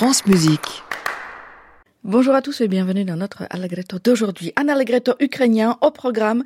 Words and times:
France 0.00 0.24
Musique. 0.24 0.82
Bonjour 2.04 2.34
à 2.34 2.40
tous 2.40 2.62
et 2.62 2.68
bienvenue 2.68 3.04
dans 3.04 3.16
notre 3.16 3.42
Allegretto 3.50 3.98
d'aujourd'hui. 3.98 4.50
Un 4.56 4.68
Allegretto 4.68 5.12
ukrainien 5.20 5.76
au 5.82 5.90
programme, 5.90 6.42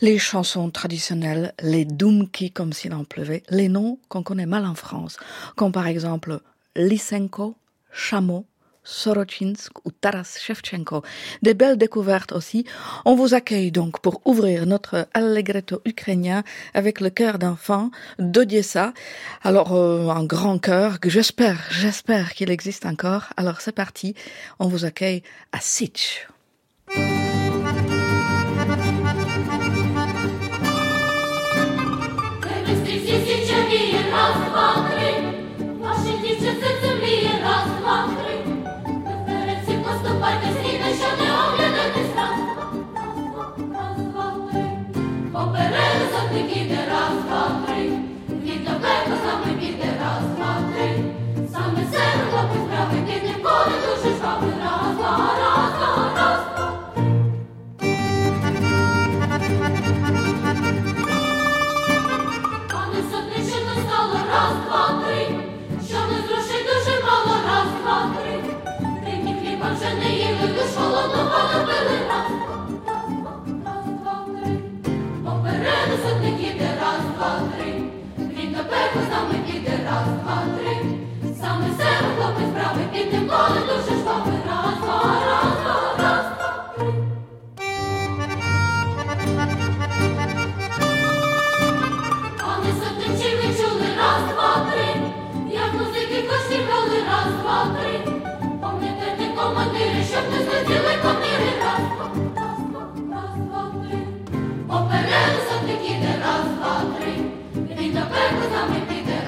les 0.00 0.16
chansons 0.16 0.70
traditionnelles, 0.70 1.52
les 1.60 1.84
dumki 1.84 2.50
comme 2.50 2.72
s'il 2.72 2.94
en 2.94 3.04
pleuvait, 3.04 3.42
les 3.50 3.68
noms 3.68 3.98
qu'on 4.08 4.22
connaît 4.22 4.46
mal 4.46 4.64
en 4.64 4.74
France, 4.74 5.18
comme 5.54 5.70
par 5.70 5.86
exemple 5.86 6.40
Lysenko, 6.76 7.56
Chameau, 7.92 8.46
Sorochinsk 8.88 9.84
ou 9.84 9.90
Taras 9.90 10.38
Shevchenko. 10.40 11.02
Des 11.42 11.54
belles 11.54 11.76
découvertes 11.76 12.32
aussi. 12.32 12.64
On 13.04 13.14
vous 13.14 13.34
accueille 13.34 13.70
donc 13.70 14.00
pour 14.00 14.22
ouvrir 14.24 14.66
notre 14.66 15.08
allegretto 15.12 15.82
ukrainien 15.84 16.42
avec 16.72 17.00
le 17.00 17.10
chœur 17.10 17.38
d'enfant 17.38 17.90
d'Odessa. 18.18 18.94
Alors, 19.42 19.74
euh, 19.74 20.08
un 20.08 20.24
grand 20.24 20.58
chœur 20.58 21.00
que 21.00 21.10
j'espère, 21.10 21.60
j'espère 21.70 22.32
qu'il 22.32 22.50
existe 22.50 22.86
encore. 22.86 23.26
Alors, 23.36 23.60
c'est 23.60 23.72
parti. 23.72 24.14
On 24.58 24.68
vous 24.68 24.86
accueille 24.86 25.22
à 25.52 25.60
Sitch. 25.60 26.26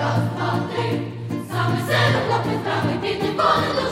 Раз, 0.01 0.19
два, 0.35 0.61
три, 0.73 0.87
Саме 1.53 1.81
себе 1.87 2.19
хлопець 2.29 2.61
правий, 2.65 2.99
під 3.03 3.23
ніколи 3.23 3.90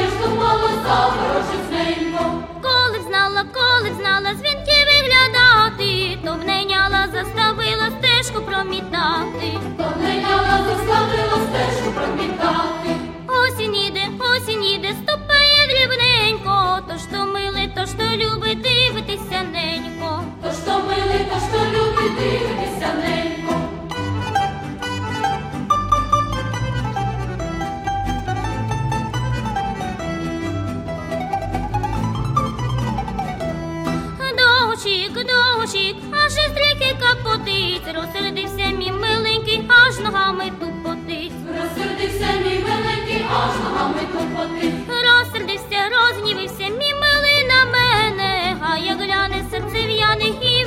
я 0.00 0.06
ж 0.06 0.12
копала 0.22 0.68
запорожі. 0.84 1.60
Коли 2.62 2.98
б 2.98 3.02
знала, 3.08 3.44
коли 3.54 3.90
б 3.90 3.94
знала 4.00 4.34
дзвінки 4.34 4.78
виглядати, 4.88 6.18
то 6.24 6.32
в 6.34 6.44
неняла, 6.46 7.08
заставила 7.12 7.88
стежку 7.98 8.42
промітати. 8.42 9.48
То 9.78 9.84
в 9.96 10.02
неняла, 10.02 10.64
заставила 10.68 11.38
стежку 11.48 11.90
промітати. 11.94 12.90
Осінь 13.28 13.76
іде, 13.76 14.04
осінь 14.34 14.64
іде, 14.64 14.88
ступає 15.02 15.60
дрібненько, 15.68 16.78
то 16.88 16.94
що 17.10 17.24
мили, 17.24 17.70
то 17.76 17.86
що 17.86 18.16
любить 18.16 18.60
дивитися 18.60 19.42
ненько. 19.52 20.22
То 20.42 20.50
що 20.64 20.72
мили, 20.72 21.26
то 21.30 21.36
що 21.48 21.58
любить 21.74 22.14
дивитися 22.18 22.94
ненько. 23.04 23.39
розсердився 37.96 38.66
мій 38.78 38.92
миленький, 38.92 39.68
аж 39.68 39.98
ногами 39.98 40.44
тупотить. 40.60 41.32
Розсердився 41.62 42.26
мій 42.44 42.58
миленький, 42.68 43.24
аж 43.32 43.54
ногами 43.64 44.00
тупотить. 44.12 44.74
Розсердився, 44.88 45.80
розгнівився, 45.94 46.64
мій 46.64 46.94
милий 47.04 47.44
на 47.52 47.64
мене, 47.64 48.56
а 48.60 48.78
як 48.78 48.98
гляне 49.00 49.44
серце 49.50 49.86
в'яне 49.86 50.24
і 50.42 50.59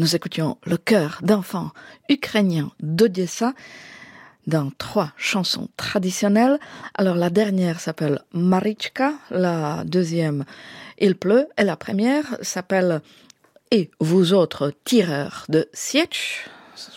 nous 0.00 0.16
écoutions 0.16 0.56
le 0.64 0.78
chœur 0.78 1.18
d'enfants 1.22 1.72
ukrainiens 2.08 2.72
d'Odessa 2.80 3.52
dans 4.46 4.70
trois 4.78 5.12
chansons 5.18 5.68
traditionnelles. 5.76 6.58
Alors 6.94 7.16
la 7.16 7.28
dernière 7.28 7.80
s'appelle 7.80 8.22
Marichka, 8.32 9.12
la 9.30 9.84
deuxième 9.84 10.46
Il 10.98 11.16
pleut 11.16 11.48
et 11.58 11.64
la 11.64 11.76
première 11.76 12.38
s'appelle 12.40 13.02
Et 13.70 13.90
vous 14.00 14.32
autres 14.32 14.72
tireurs 14.84 15.44
de 15.50 15.68
Sietch, 15.74 16.48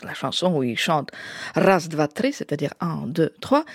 la 0.02 0.14
chanson 0.14 0.56
où 0.56 0.64
il 0.64 0.78
chante 0.78 1.12
Raz 1.56 1.90
c'est-à-dire 2.32 2.74
un, 2.80 3.02
deux, 3.06 3.34
trois. 3.42 3.66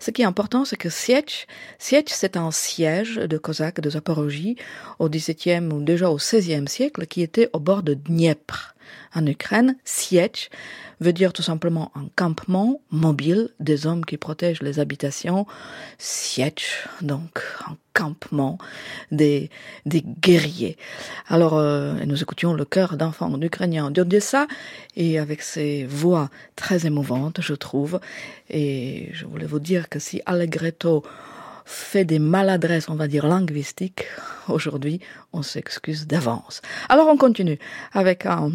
Ce 0.00 0.10
qui 0.10 0.22
est 0.22 0.26
important, 0.26 0.64
c'est 0.64 0.76
que 0.76 0.90
Sietch, 0.90 1.46
Sietch, 1.78 2.10
c'est 2.12 2.36
un 2.36 2.50
siège 2.50 3.16
de 3.16 3.38
Cosaques 3.38 3.80
de 3.80 3.90
Zaporogie 3.90 4.56
au 4.98 5.08
XVIIe 5.08 5.68
ou 5.72 5.82
déjà 5.82 6.10
au 6.10 6.16
XVIe 6.16 6.68
siècle 6.68 7.06
qui 7.06 7.22
était 7.22 7.50
au 7.52 7.60
bord 7.60 7.82
de 7.82 7.94
Dniepr 7.94 8.74
en 9.14 9.26
Ukraine. 9.26 9.76
Sietch 9.84 10.50
veut 11.00 11.12
dire 11.12 11.32
tout 11.32 11.42
simplement 11.42 11.92
un 11.94 12.08
campement 12.16 12.80
mobile 12.90 13.50
des 13.60 13.86
hommes 13.86 14.04
qui 14.04 14.16
protègent 14.16 14.62
les 14.62 14.80
habitations. 14.80 15.46
Sietch, 15.98 16.88
donc 17.00 17.40
un 17.68 17.76
campement 17.94 18.58
des, 19.10 19.50
des 19.86 20.02
guerriers. 20.02 20.76
Alors, 21.28 21.54
euh, 21.54 21.94
nous 22.06 22.22
écoutions 22.22 22.52
le 22.52 22.64
chœur 22.64 22.96
d'enfants 22.96 23.40
ukrainiens 23.40 23.90
d'Odessa 23.90 24.46
et 24.96 25.18
avec 25.18 25.42
ses 25.42 25.84
voix 25.84 26.30
très 26.56 26.86
émouvantes, 26.86 27.40
je 27.40 27.54
trouve. 27.54 28.00
Et 28.50 29.10
je 29.12 29.26
voulais 29.26 29.46
vous 29.46 29.60
dire 29.60 29.88
que 29.88 29.98
si 29.98 30.20
Allegretto 30.26 31.04
fait 31.64 32.04
des 32.04 32.18
maladresses, 32.18 32.88
on 32.88 32.94
va 32.94 33.08
dire, 33.08 33.26
linguistiques, 33.26 34.06
aujourd'hui, 34.48 35.00
on 35.32 35.42
s'excuse 35.42 36.06
d'avance. 36.06 36.62
Alors 36.88 37.08
on 37.08 37.16
continue 37.16 37.58
avec 37.92 38.24
un 38.24 38.52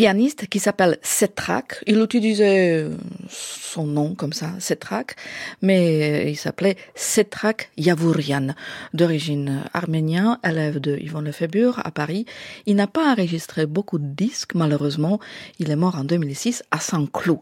pianiste 0.00 0.46
qui 0.46 0.60
s'appelle 0.60 0.96
Setrak. 1.02 1.84
Il 1.86 2.00
utilisait 2.00 2.86
son 3.28 3.84
nom 3.84 4.14
comme 4.14 4.32
ça, 4.32 4.48
Setrak, 4.58 5.14
mais 5.60 6.32
il 6.32 6.36
s'appelait 6.36 6.76
Setrak 6.94 7.70
Yavourian, 7.76 8.54
d'origine 8.94 9.62
arménien, 9.74 10.38
élève 10.42 10.78
de 10.78 10.96
Yvon 10.96 11.20
Lefebvre 11.20 11.82
à 11.84 11.90
Paris. 11.90 12.24
Il 12.64 12.76
n'a 12.76 12.86
pas 12.86 13.12
enregistré 13.12 13.66
beaucoup 13.66 13.98
de 13.98 14.06
disques, 14.06 14.54
malheureusement. 14.54 15.20
Il 15.58 15.70
est 15.70 15.76
mort 15.76 15.96
en 15.96 16.04
2006 16.04 16.62
à 16.70 16.80
Saint-Cloud. 16.80 17.40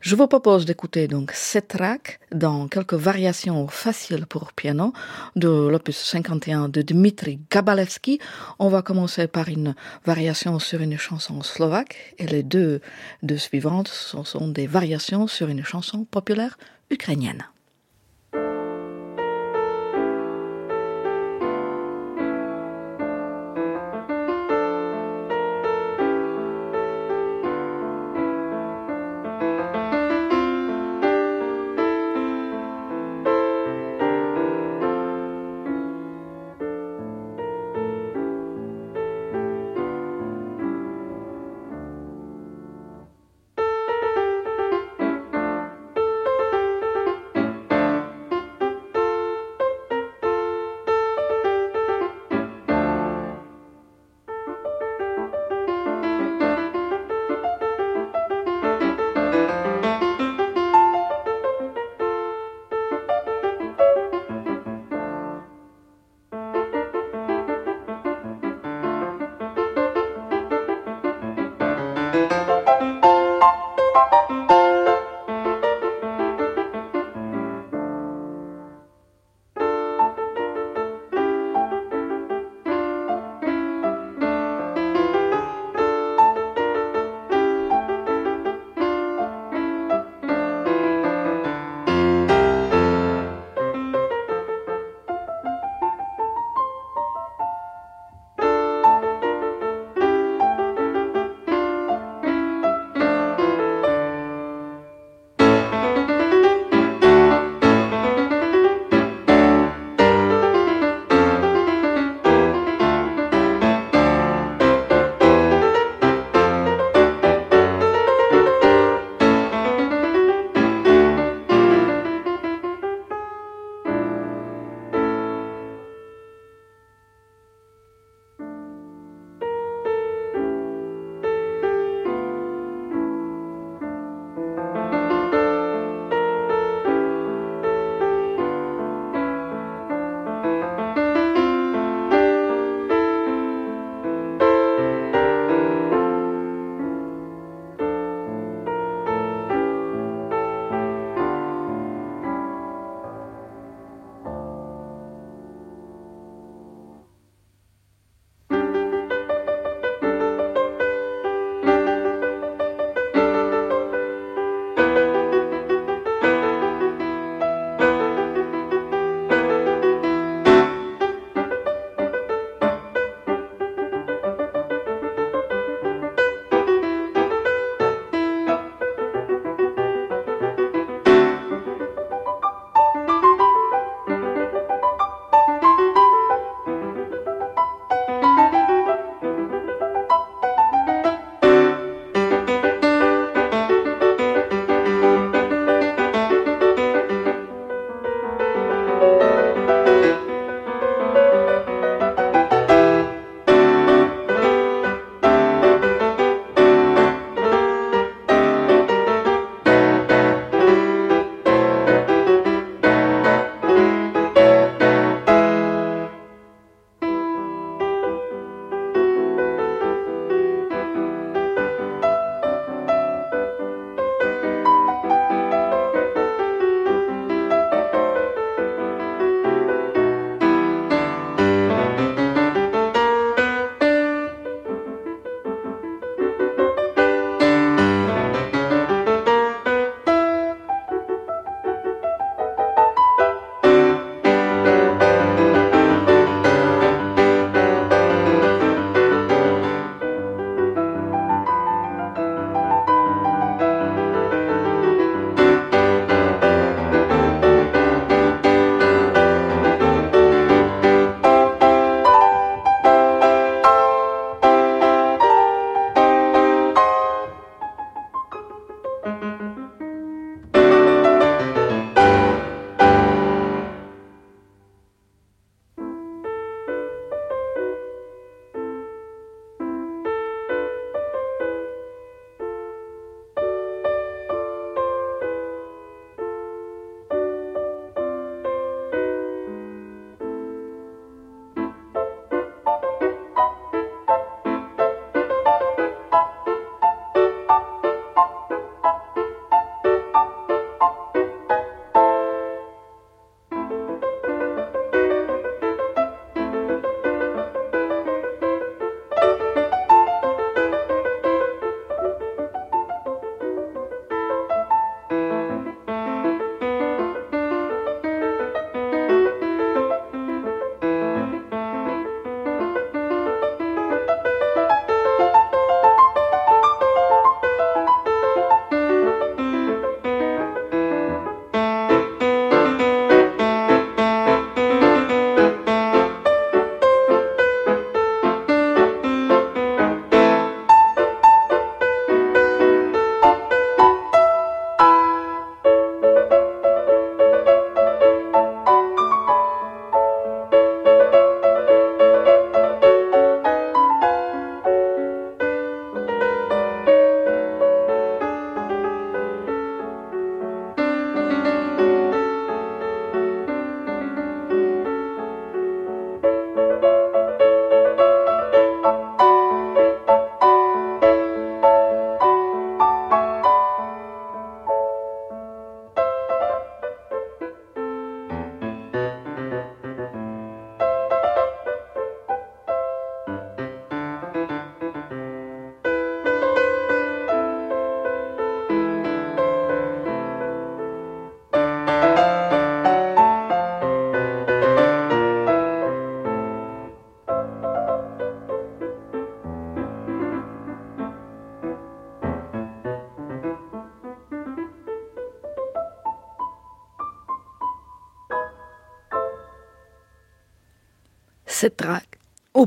Je 0.00 0.16
vous 0.16 0.26
propose 0.26 0.64
d'écouter 0.64 1.06
donc 1.06 1.32
Setrak 1.32 2.20
dans 2.32 2.66
quelques 2.66 2.94
variations 2.94 3.68
faciles 3.68 4.24
pour 4.24 4.54
piano 4.54 4.94
de 5.36 5.48
l'opus 5.68 5.98
51 5.98 6.70
de 6.70 6.80
Dmitri 6.80 7.40
Gabalevski. 7.50 8.18
On 8.58 8.70
va 8.70 8.80
commencer 8.80 9.26
par 9.26 9.50
une 9.50 9.74
variation 10.06 10.58
sur 10.58 10.80
une 10.80 10.96
chanson 10.96 11.42
slovaque 11.42 11.89
et 12.18 12.26
les 12.26 12.42
deux, 12.42 12.80
suivantes 13.36 13.88
sont 13.88 14.48
des 14.48 14.66
variations 14.66 15.26
sur 15.26 15.48
une 15.48 15.64
chanson 15.64 16.04
populaire 16.04 16.58
ukrainienne. 16.90 17.44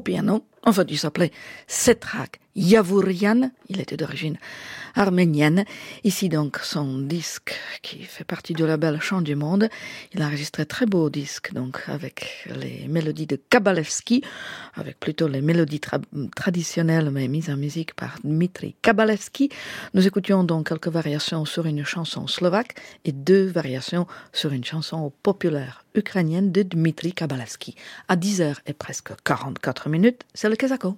Piano. 0.03 0.45
Enfin, 0.63 0.85
il 0.87 0.97
s'appelait 0.97 1.31
Setrak 1.67 2.39
Yavourian. 2.55 3.51
Il 3.69 3.81
était 3.81 3.97
d'origine 3.97 4.37
arménienne. 4.95 5.65
Ici 6.03 6.29
donc 6.29 6.59
son 6.59 6.99
disque 6.99 7.55
qui 7.83 8.01
fait 8.03 8.23
partie 8.23 8.53
du 8.53 8.65
label 8.65 8.99
Chant 8.99 9.21
du 9.21 9.35
Monde. 9.35 9.69
Il 10.13 10.23
a 10.23 10.25
enregistré 10.25 10.65
très 10.65 10.87
beau 10.87 11.11
disque 11.11 11.53
donc 11.53 11.83
avec 11.87 12.47
les 12.55 12.87
mélodies 12.87 13.27
de 13.27 13.35
Kabalevski, 13.35 14.23
avec 14.73 14.99
plutôt 14.99 15.27
les 15.27 15.41
mélodies 15.41 15.81
traditionnelles 16.35 17.11
mais 17.11 17.27
mises 17.27 17.51
en 17.51 17.57
musique 17.57 17.93
par 17.93 18.17
Dmitri 18.23 18.75
Kabalevski. 18.81 19.49
Nous 19.93 20.07
écoutions 20.07 20.43
donc 20.43 20.69
quelques 20.69 20.87
variations 20.87 21.45
sur 21.45 21.67
une 21.67 21.85
chanson 21.85 22.25
slovaque 22.25 22.75
et 23.05 23.11
deux 23.11 23.45
variations 23.45 24.07
sur 24.31 24.51
une 24.53 24.63
chanson 24.63 25.11
populaire 25.21 25.85
ukrainienne 25.93 26.51
de 26.51 26.63
Dmitri 26.63 27.13
Kabalevski. 27.13 27.75
À 28.07 28.15
10h 28.15 28.55
et 28.65 28.73
presque 28.73 29.11
44 29.23 29.89
minutes, 29.89 30.23
c'est 30.33 30.49
le 30.49 30.55
Kazako. 30.55 30.97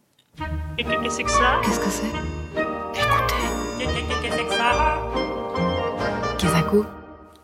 Qu'est-ce 0.78 1.80
que 1.80 1.90
c'est 1.90 2.12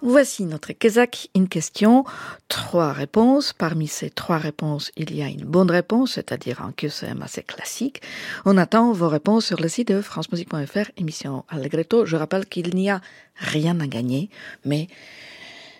Voici 0.03 0.45
notre 0.45 0.73
Kezak 0.73 1.29
une 1.35 1.47
question, 1.47 2.05
trois 2.47 2.91
réponses. 2.91 3.53
Parmi 3.53 3.87
ces 3.87 4.09
trois 4.09 4.37
réponses, 4.37 4.91
il 4.97 5.15
y 5.15 5.21
a 5.21 5.27
une 5.27 5.45
bonne 5.45 5.69
réponse, 5.69 6.13
c'est-à-dire 6.13 6.61
un 6.61 6.71
QCM 6.71 7.21
assez 7.21 7.43
classique. 7.43 8.01
On 8.45 8.57
attend 8.57 8.93
vos 8.93 9.07
réponses 9.07 9.45
sur 9.45 9.61
le 9.61 9.67
site 9.67 9.89
de 9.89 10.01
francemusique.fr, 10.01 10.91
émission 10.97 11.45
Allegretto. 11.49 12.05
Je 12.05 12.15
rappelle 12.15 12.47
qu'il 12.47 12.75
n'y 12.75 12.89
a 12.89 12.99
rien 13.35 13.79
à 13.79 13.87
gagner, 13.87 14.29
mais 14.65 14.87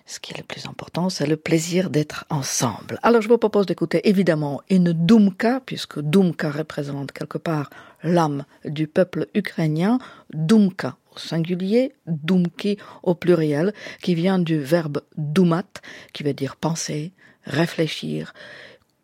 ce 0.06 0.20
qui 0.20 0.34
est 0.34 0.38
le 0.38 0.44
plus 0.44 0.68
important, 0.68 1.10
c'est 1.10 1.26
le 1.26 1.38
plaisir 1.38 1.90
d'être 1.90 2.26
ensemble. 2.30 3.00
Alors 3.02 3.22
je 3.22 3.28
vous 3.28 3.38
propose 3.38 3.66
d'écouter 3.66 4.08
évidemment 4.08 4.62
une 4.70 4.94
Dumka, 4.94 5.62
puisque 5.66 6.00
Dumka 6.00 6.52
représente 6.52 7.12
quelque 7.12 7.38
part 7.38 7.70
l'âme 8.04 8.46
du 8.66 8.88
peuple 8.88 9.28
ukrainien. 9.34 10.00
Dumka 10.34 10.96
au 11.14 11.20
singulier, 11.20 11.94
dumki 12.08 12.78
au 13.04 13.16
pluriel, 13.16 13.74
qui 14.02 14.16
vient 14.16 14.40
du 14.40 14.60
verbe 14.60 15.02
dumat, 15.18 15.82
qui 16.14 16.24
veut 16.24 16.34
dire 16.34 16.56
penser, 16.56 17.12
réfléchir, 17.46 18.34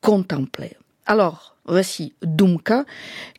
contempler. 0.01 0.75
Alors, 1.05 1.55
voici 1.65 2.13
Dumka, 2.21 2.85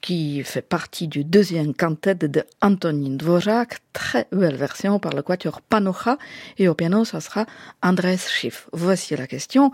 qui 0.00 0.42
fait 0.42 0.62
partie 0.62 1.08
du 1.08 1.25
deuxième 1.25 1.75
cantet 1.75 2.14
de 2.14 2.44
Antonin 2.62 3.16
Dvorak, 3.16 3.78
très 3.92 4.26
belle 4.32 4.56
version 4.56 4.98
par 4.98 5.12
le 5.12 5.22
quatuor 5.22 5.60
Panocha, 5.60 6.18
et 6.56 6.68
au 6.68 6.75
piano, 6.75 7.04
ça 7.04 7.20
sera 7.20 7.46
Andrés 7.82 8.16
Schiff. 8.16 8.68
Voici 8.72 9.16
la 9.16 9.26
question 9.26 9.72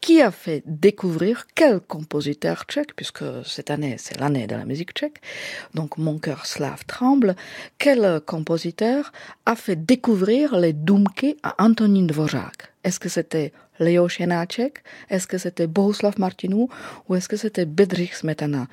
qui 0.00 0.22
a 0.22 0.30
fait 0.30 0.62
découvrir 0.66 1.46
quel 1.54 1.80
compositeur 1.80 2.64
tchèque, 2.68 2.94
puisque 2.94 3.24
cette 3.44 3.70
année 3.70 3.96
c'est 3.98 4.18
l'année 4.20 4.46
de 4.46 4.54
la 4.54 4.64
musique 4.64 4.92
tchèque, 4.92 5.20
donc 5.74 5.98
mon 5.98 6.18
cœur 6.18 6.46
slave 6.46 6.84
tremble, 6.86 7.34
quel 7.78 8.20
compositeur 8.26 9.12
a 9.46 9.56
fait 9.56 9.76
découvrir 9.76 10.56
les 10.56 10.72
Dumke 10.72 11.36
à 11.42 11.62
Antonin 11.62 12.06
Dvořák? 12.06 12.72
Est-ce 12.84 13.00
que 13.00 13.08
c'était 13.08 13.52
Leo 13.80 14.08
Šenáček? 14.08 14.82
Est-ce 15.10 15.26
que 15.26 15.38
c'était 15.38 15.66
Bohuslav 15.66 16.18
Martinou 16.18 16.68
Ou 17.08 17.14
est-ce 17.16 17.28
que 17.28 17.36
c'était 17.36 17.66
Bedřich 17.66 18.14
Smetana? 18.14 18.66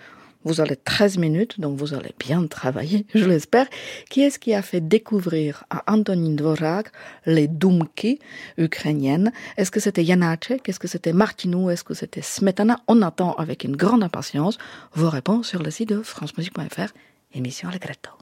Vous 0.45 0.61
avez 0.61 0.77
13 0.77 1.17
minutes, 1.17 1.59
donc 1.59 1.77
vous 1.77 1.93
allez 1.93 2.13
bien 2.17 2.47
travailler, 2.47 3.05
je 3.15 3.25
l'espère. 3.25 3.67
Qui 4.09 4.21
est-ce 4.21 4.39
qui 4.39 4.53
a 4.53 4.61
fait 4.61 4.79
découvrir 4.79 5.65
à 5.69 5.91
Antonin 5.91 6.35
Dvorak 6.35 6.91
les 7.25 7.47
Dumki 7.47 8.19
ukrainiennes? 8.57 9.33
Est-ce 9.57 9.71
que 9.71 9.79
c'était 9.79 10.05
Janacek 10.05 10.69
Est-ce 10.69 10.79
que 10.79 10.87
c'était 10.87 11.13
Martinou? 11.13 11.69
Est-ce 11.69 11.83
que 11.83 11.93
c'était 11.93 12.21
Smetana? 12.21 12.79
On 12.87 13.01
attend 13.01 13.33
avec 13.33 13.63
une 13.63 13.75
grande 13.75 14.03
impatience 14.03 14.57
vos 14.93 15.09
réponses 15.09 15.47
sur 15.47 15.61
le 15.61 15.71
site 15.71 15.89
de 15.89 16.01
francemusique.fr, 16.01 16.93
émission 17.33 17.67
Allegretto. 17.67 18.14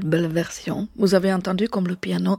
Belle 0.00 0.28
version. 0.28 0.88
Vous 0.96 1.14
avez 1.14 1.32
entendu 1.32 1.68
comme 1.68 1.88
le 1.88 1.96
piano 1.96 2.38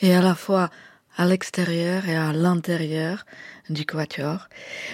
est 0.00 0.14
à 0.14 0.22
la 0.22 0.34
fois 0.34 0.70
à 1.16 1.26
l'extérieur 1.26 2.08
et 2.08 2.16
à 2.16 2.32
l'intérieur 2.32 3.26
du 3.68 3.84
quatuor. 3.84 4.48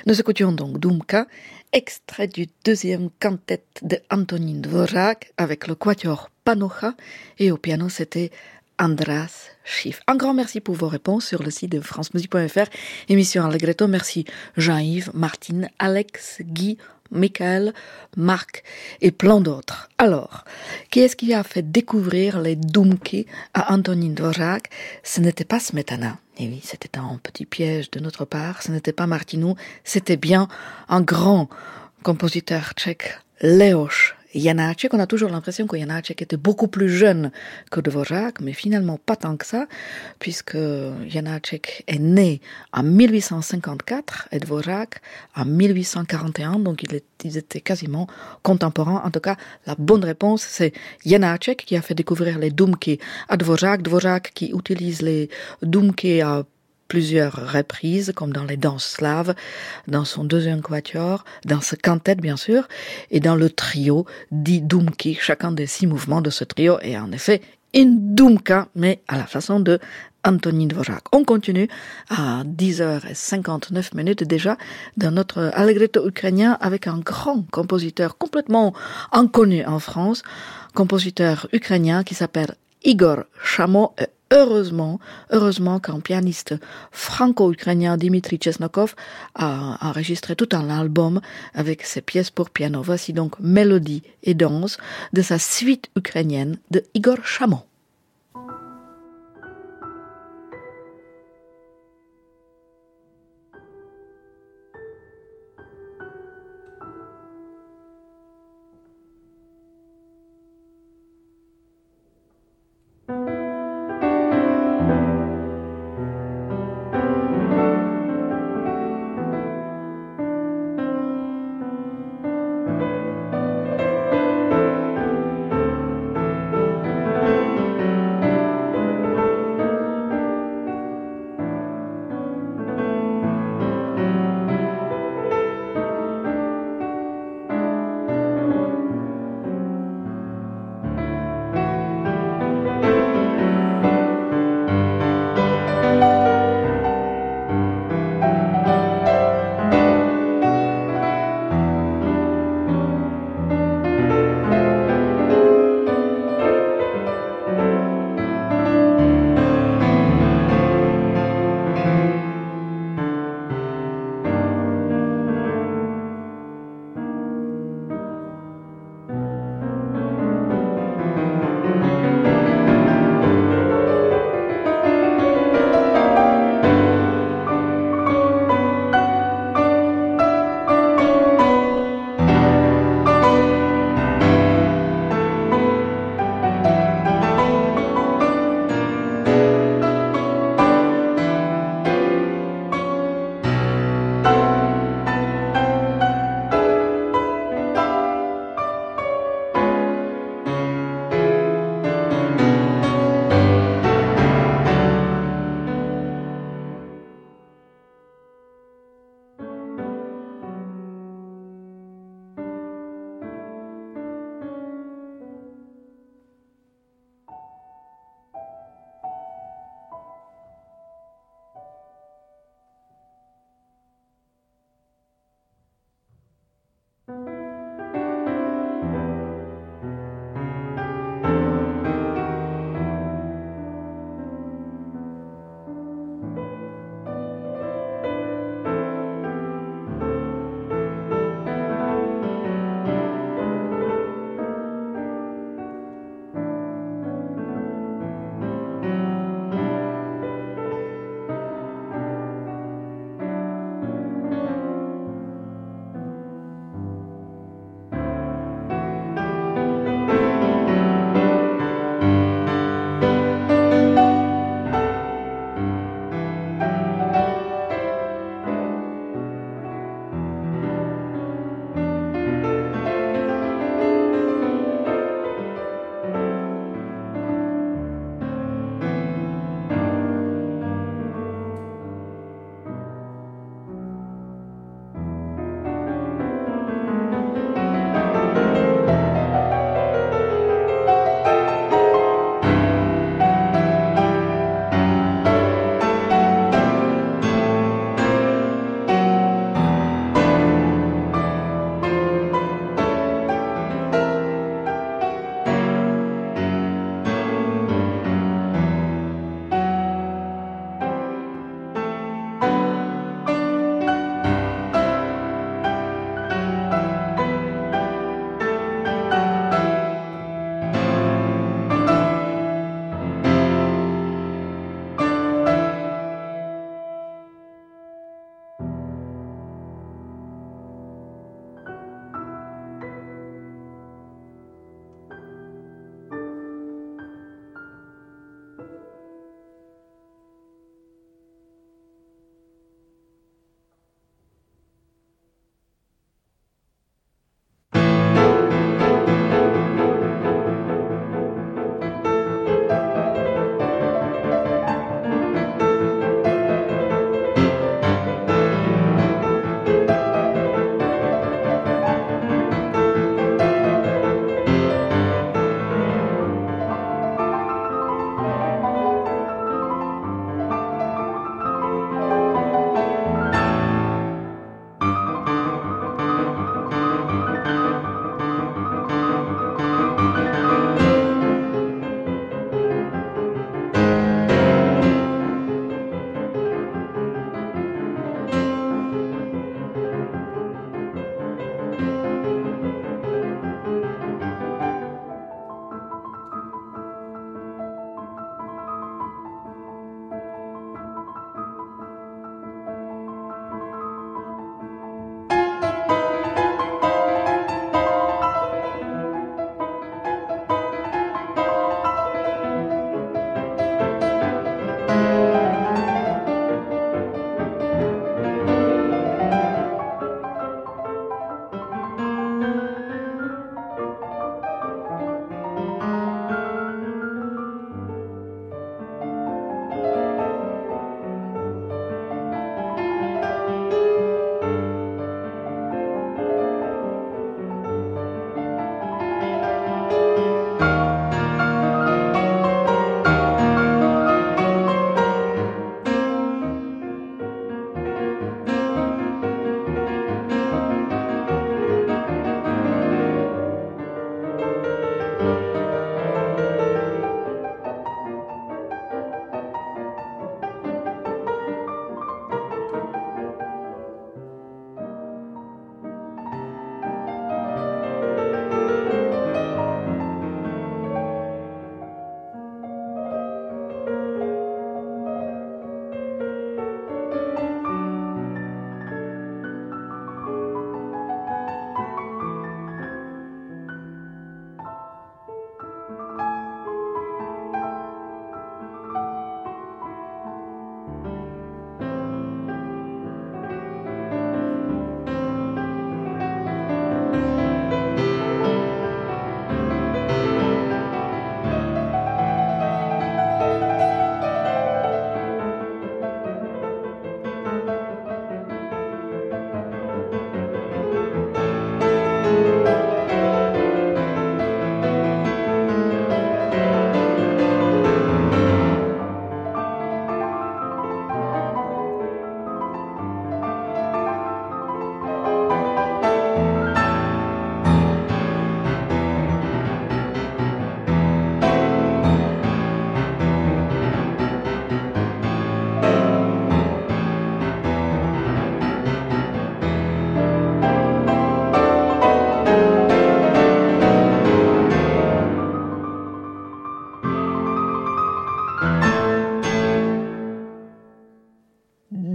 Nous 0.07 0.19
écoutions 0.19 0.53
donc 0.53 0.79
Dumka, 0.79 1.27
extrait 1.73 2.27
du 2.27 2.47
deuxième 2.65 3.11
cantate 3.21 3.81
de 3.83 3.99
Antonin 4.11 4.61
Dvorak 4.61 5.33
avec 5.37 5.67
le 5.67 5.75
quatuor 5.75 6.31
Panocha 6.45 6.95
et 7.39 7.51
au 7.51 7.57
piano 7.57 7.89
c'était 7.89 8.31
Andras 8.79 9.51
Schiff. 9.65 10.01
Un 10.07 10.17
grand 10.17 10.35
merci 10.35 10.61
pour 10.61 10.75
vos 10.75 10.89
réponses 10.89 11.27
sur 11.27 11.43
le 11.43 11.51
site 11.51 11.73
de 11.73 11.81
francemusique.fr. 11.81 12.69
Émission 13.09 13.45
Allegretto. 13.45 13.89
Merci 13.89 14.27
Jean-Yves, 14.57 15.11
Martine, 15.15 15.71
Alex, 15.79 16.43
Guy, 16.43 16.77
Michael, 17.11 17.73
Marc 18.17 18.63
et 19.01 19.11
plein 19.11 19.41
d'autres. 19.41 19.89
Alors, 19.99 20.45
qui 20.91 21.01
est-ce 21.01 21.17
qui 21.17 21.33
a 21.35 21.43
fait 21.43 21.71
découvrir 21.71 22.41
les 22.41 22.57
Dumki 22.57 23.27
à 23.55 23.73
Antonin 23.73 24.11
Dvorak 24.11 24.71
Ce 25.03 25.21
n'était 25.21 25.45
pas 25.45 25.61
Smetana. 25.61 26.19
Et 26.39 26.45
eh 26.45 26.49
oui, 26.49 26.61
c'était 26.63 26.99
un 26.99 27.19
petit 27.23 27.47
piège 27.47 27.91
de 27.91 28.01
notre 28.01 28.25
part. 28.25 28.63
Ce 28.63 28.71
n'était 28.71 28.93
pas 28.93 29.07
Martinou. 29.07 29.57
C'était 29.85 30.19
bien 30.19 30.49
un 30.89 31.01
grand 31.01 31.49
compositeur 32.03 32.73
tchèque, 32.77 33.19
Leoš 33.41 34.16
Janáček. 34.39 34.95
On 34.95 34.99
a 34.99 35.07
toujours 35.07 35.31
l'impression 35.31 35.67
que 35.67 35.77
Janáček 35.77 36.23
était 36.23 36.37
beaucoup 36.37 36.69
plus 36.69 36.89
jeune 36.89 37.31
que 37.71 37.81
Dvorak, 37.81 38.41
mais 38.41 38.53
finalement 38.53 38.99
pas 38.99 39.17
tant 39.17 39.37
que 39.37 39.47
ça, 39.47 39.67
puisque 40.19 40.57
Janáček 41.09 41.85
est 41.87 41.99
né 41.99 42.41
en 42.73 42.83
1854 42.83 44.29
et 44.33 44.39
Dvorak 44.41 45.01
en 45.35 45.45
1841, 45.45 46.59
donc 46.61 46.83
ils 47.25 47.37
étaient 47.37 47.61
quasiment 47.61 48.07
contemporains. 48.43 49.03
En 49.05 49.11
tout 49.11 49.21
cas, 49.21 49.37
la 49.67 49.75
bonne 49.77 50.05
réponse, 50.05 50.43
c'est 50.43 50.73
Janáček 51.05 51.65
qui 51.65 51.77
a 51.77 51.83
fait 51.83 51.95
découvrir 51.95 52.39
les 52.39 52.51
Dumki 52.51 52.99
à 53.29 53.37
Dvorak, 53.37 53.83
Dvorak 53.83 54.33
qui 54.35 54.53
utilise 54.53 55.03
les 55.03 55.29
Dumki 55.63 56.21
à 56.21 56.45
plusieurs 56.89 57.53
reprises, 57.53 58.13
comme 58.15 58.33
dans 58.33 58.45
les 58.45 58.57
danses 58.57 58.87
slaves, 58.87 59.35
dans 59.89 60.05
son 60.05 60.25
deuxième 60.25 60.63
quatuor, 60.63 61.25
dans 61.45 61.61
ce 61.61 61.77
quintet 61.77 62.15
bien 62.15 62.37
sûr, 62.37 62.69
et 63.11 63.21
dans 63.21 63.37
le 63.37 63.51
trio 63.51 64.07
dit 64.31 64.61
Dumki. 64.61 65.19
Chacun 65.21 65.53
des 65.53 65.67
six 65.67 65.87
mouvements 65.87 66.21
de 66.21 66.31
ce 66.31 66.45
trio 66.45 66.79
est 66.81 66.97
en 66.97 67.13
effet 67.13 67.41
une 67.75 68.15
Dumka, 68.15 68.69
mais 68.75 69.03
à 69.07 69.19
la 69.19 69.27
façon 69.27 69.61
de 69.61 69.79
Antonin 70.25 70.67
Dvorak. 70.67 71.05
On 71.13 71.25
continue 71.25 71.69
à 72.09 72.43
10h59 72.45 73.95
minutes 73.97 74.25
déjà 74.25 74.57
dans 74.97 75.13
notre 75.13 75.51
allegretto 75.55 76.07
ukrainien 76.09 76.57
avec 76.61 76.87
un 76.87 76.99
grand 76.99 77.45
compositeur 77.51 78.19
complètement 78.19 78.75
inconnu 79.13 79.65
en 79.65 79.79
France, 79.79 80.23
compositeur 80.75 81.49
ukrainien 81.53 82.03
qui 82.03 82.15
s'appelle 82.15 82.55
Igor 82.83 83.25
Chamo 83.43 83.95
heureusement, 84.33 84.99
heureusement 85.31 85.81
qu'un 85.81 86.01
pianiste 86.01 86.55
franco-ukrainien 86.91 87.97
Dimitri 87.97 88.39
Chesnokov 88.39 88.95
a 89.35 89.79
enregistré 89.81 90.37
tout 90.37 90.49
un 90.53 90.69
album 90.71 91.21
avec 91.55 91.83
ses 91.83 92.01
pièces 92.01 92.31
pour 92.31 92.51
piano. 92.51 92.83
Voici 92.83 93.13
donc 93.13 93.39
Mélodie 93.41 94.03
et 94.23 94.35
danse 94.35 94.79
de 95.13 95.23
sa 95.23 95.39
suite 95.39 95.91
ukrainienne 95.97 96.59
de 96.71 96.85
Igor 96.95 97.25
Chamon. 97.25 97.63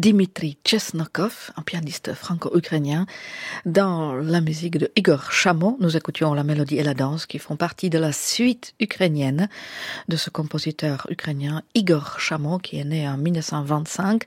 Dimitri 0.02 0.58
Chesnokov, 0.64 1.52
un 1.58 1.62
pianiste 1.62 2.16
franco-ukrainien. 2.16 3.06
Dans 3.68 4.16
la 4.16 4.42
musique 4.42 4.80
de 4.80 4.92
Igor 4.96 5.32
Chamo, 5.32 5.78
nous 5.80 5.96
écoutions 5.96 6.34
la 6.34 6.44
mélodie 6.44 6.78
et 6.78 6.84
la 6.84 6.96
danse 6.96 7.28
qui 7.28 7.38
font 7.38 7.56
partie 7.56 7.92
de 7.92 8.00
la 8.00 8.12
suite 8.12 8.74
ukrainienne 8.80 9.48
de 10.08 10.18
ce 10.18 10.32
compositeur 10.32 11.06
ukrainien 11.12 11.62
Igor 11.76 12.20
Chamo 12.20 12.58
qui 12.58 12.80
est 12.80 12.84
né 12.84 13.08
en 13.08 13.16
1925 13.16 14.24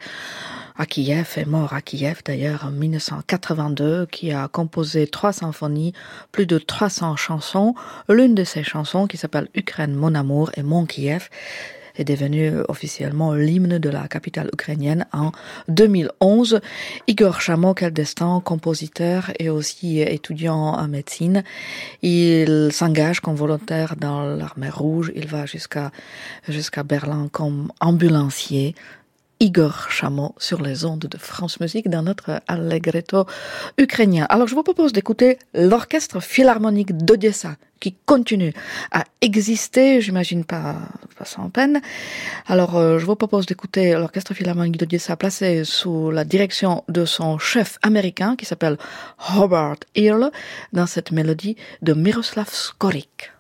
à 0.77 0.87
Kiev, 0.87 1.33
est 1.39 1.45
mort 1.45 1.73
à 1.73 1.83
Kiev 1.83 2.21
d'ailleurs 2.25 2.67
en 2.67 2.71
1982, 2.71 4.07
qui 4.07 4.31
a 4.31 4.47
composé 4.47 5.09
trois 5.09 5.33
symphonies, 5.33 5.93
plus 6.31 6.47
de 6.47 6.59
300 6.59 7.17
chansons. 7.17 7.75
L'une 8.09 8.37
de 8.37 8.45
ces 8.45 8.63
chansons, 8.63 9.09
qui 9.09 9.17
s'appelle 9.17 9.49
Ukraine, 9.57 9.95
mon 9.95 10.15
amour 10.15 10.53
et 10.57 10.63
mon 10.63 10.87
Kiev, 10.87 11.31
est 11.97 12.05
devenue 12.05 12.53
officiellement 12.69 13.35
l'hymne 13.35 13.79
de 13.79 13.89
la 13.89 14.09
capitale 14.09 14.51
ukrainienne 14.53 15.07
en 15.13 15.33
2011. 15.69 16.61
Igor 17.07 17.41
Chamo, 17.41 17.75
quel 17.75 17.93
destin, 17.93 18.41
compositeur 18.45 19.31
et 19.39 19.49
aussi 19.49 20.01
étudiant 20.01 20.75
en 20.75 20.89
médecine. 20.89 21.45
Il 22.03 22.69
s'engage 22.73 23.21
comme 23.21 23.37
volontaire 23.37 23.97
dans 23.97 24.23
l'armée 24.23 24.71
rouge. 24.71 25.13
Il 25.15 25.27
va 25.27 25.47
jusqu'à 25.47 25.91
jusqu'à 26.49 26.83
Berlin 26.83 27.29
comme 27.31 27.73
ambulancier. 27.81 28.75
Igor 29.41 29.91
Chamo 29.91 30.35
sur 30.39 30.63
les 30.63 30.85
ondes 30.85 31.01
de 31.01 31.19
France 31.19 31.61
Musique 31.61 31.91
dans 31.91 32.03
notre 32.03 32.41
Allegretto 32.47 33.27
ukrainien. 33.79 34.27
Alors 34.31 34.47
je 34.47 34.55
vous 34.55 34.63
propose 34.63 34.93
d'écouter 34.93 35.39
l'orchestre 35.55 36.21
philharmonique 36.21 36.97
d'Odessa 36.97 37.57
qui 37.85 37.95
continue 38.07 38.55
à 38.93 39.05
exister, 39.21 40.01
j'imagine 40.01 40.47
pas, 40.47 40.77
pas 41.19 41.27
sans 41.27 41.51
peine. 41.51 41.83
Alors 42.47 42.79
euh, 42.79 42.99
je 42.99 43.05
vous 43.05 43.15
propose 43.15 43.45
d'écouter 43.45 43.93
l'orchestre 43.93 44.33
philharmonique 44.33 44.79
d'Odessa 44.79 45.19
placé 45.19 45.65
sous 45.65 46.11
la 46.11 46.25
direction 46.25 46.83
de 46.89 47.05
son 47.05 47.37
chef 47.37 47.79
américain 47.83 48.37
qui 48.37 48.47
s'appelle 48.47 48.79
Hobart 49.37 49.81
Earle 49.97 50.31
dans 50.73 50.87
cette 50.87 51.13
mélodie 51.13 51.57
de 51.83 51.93
Miroslav 51.93 52.49
Skorik. 52.49 53.34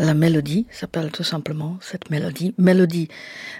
La 0.00 0.14
mélodie 0.14 0.66
s'appelle 0.70 1.10
tout 1.12 1.24
simplement 1.24 1.76
cette 1.82 2.08
mélodie. 2.08 2.54
Mélodie 2.56 3.08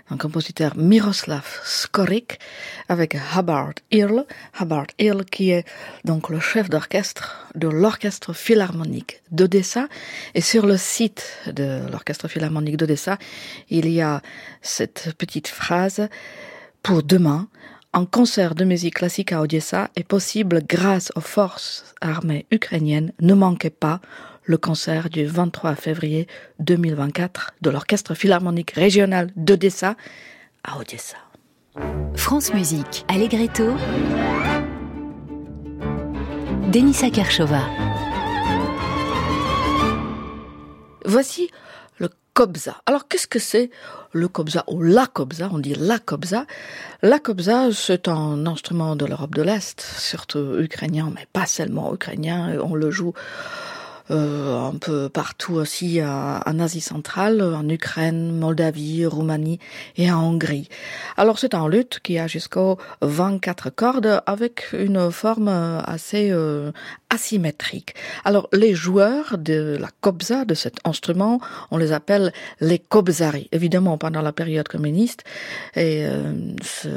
d'un 0.08 0.16
compositeur 0.16 0.74
Miroslav 0.74 1.44
Skorik 1.64 2.38
avec 2.88 3.14
Hubbard 3.36 3.74
Earl. 3.90 4.24
Hubbard 4.58 4.86
qui 5.30 5.50
est 5.50 5.66
donc 6.06 6.30
le 6.30 6.40
chef 6.40 6.70
d'orchestre 6.70 7.46
de 7.56 7.68
l'orchestre 7.68 8.32
philharmonique 8.32 9.22
d'Odessa. 9.30 9.86
Et 10.34 10.40
sur 10.40 10.64
le 10.64 10.78
site 10.78 11.26
de 11.46 11.82
l'orchestre 11.92 12.26
philharmonique 12.26 12.78
d'Odessa, 12.78 13.18
il 13.68 13.90
y 13.90 14.00
a 14.00 14.22
cette 14.62 15.12
petite 15.18 15.48
phrase 15.48 16.08
pour 16.82 17.02
demain. 17.02 17.48
Un 17.92 18.06
concert 18.06 18.54
de 18.54 18.64
musique 18.64 18.94
classique 18.94 19.32
à 19.32 19.42
Odessa 19.42 19.90
est 19.94 20.04
possible 20.04 20.62
grâce 20.66 21.12
aux 21.16 21.20
forces 21.20 21.92
armées 22.00 22.46
ukrainiennes. 22.50 23.12
Ne 23.20 23.34
manquez 23.34 23.68
pas 23.68 24.00
le 24.50 24.58
concert 24.58 25.10
du 25.10 25.26
23 25.26 25.76
février 25.76 26.26
2024 26.58 27.52
de 27.62 27.70
l'Orchestre 27.70 28.14
philharmonique 28.14 28.72
régional 28.72 29.30
d'Odessa 29.36 29.94
à 30.64 30.76
Odessa. 30.80 31.18
France 32.16 32.52
Musique, 32.52 33.04
Allegretto, 33.06 33.76
Denisa 36.72 37.10
Kershova. 37.10 37.62
Voici 41.04 41.48
le 41.98 42.08
kobza. 42.34 42.82
Alors 42.86 43.06
qu'est-ce 43.06 43.28
que 43.28 43.38
c'est 43.38 43.70
le 44.12 44.26
kobza 44.26 44.64
ou 44.66 44.82
la 44.82 45.06
kobza? 45.06 45.48
On 45.52 45.60
dit 45.60 45.76
la 45.78 46.00
kobza. 46.00 46.44
La 47.02 47.20
kobza, 47.20 47.68
c'est 47.72 48.08
un 48.08 48.46
instrument 48.46 48.96
de 48.96 49.06
l'Europe 49.06 49.36
de 49.36 49.42
l'Est, 49.42 49.80
surtout 49.80 50.56
ukrainien, 50.58 51.12
mais 51.14 51.28
pas 51.32 51.46
seulement 51.46 51.94
ukrainien. 51.94 52.58
On 52.64 52.74
le 52.74 52.90
joue 52.90 53.12
un 54.10 54.74
peu 54.78 55.08
partout 55.08 55.54
aussi 55.54 56.00
en 56.02 56.58
Asie 56.58 56.80
centrale, 56.80 57.42
en 57.42 57.68
Ukraine, 57.68 58.36
Moldavie, 58.36 59.06
Roumanie 59.06 59.58
et 59.96 60.10
en 60.10 60.22
Hongrie. 60.22 60.68
Alors 61.16 61.38
c'est 61.38 61.54
un 61.54 61.68
luth 61.68 62.00
qui 62.02 62.18
a 62.18 62.26
jusqu'aux 62.26 62.78
24 63.02 63.70
cordes 63.70 64.22
avec 64.26 64.72
une 64.72 65.10
forme 65.10 65.48
assez 65.48 66.30
euh, 66.30 66.72
asymétrique. 67.10 67.94
Alors 68.24 68.48
les 68.52 68.74
joueurs 68.74 69.38
de 69.38 69.76
la 69.80 69.88
kobza, 70.00 70.44
de 70.44 70.54
cet 70.54 70.78
instrument, 70.84 71.40
on 71.70 71.76
les 71.76 71.92
appelle 71.92 72.32
les 72.60 72.78
kobzari. 72.78 73.48
Évidemment, 73.52 73.98
pendant 73.98 74.22
la 74.22 74.32
période 74.32 74.68
communiste, 74.68 75.24
et 75.74 76.04
euh, 76.04 76.32
ce, 76.62 76.88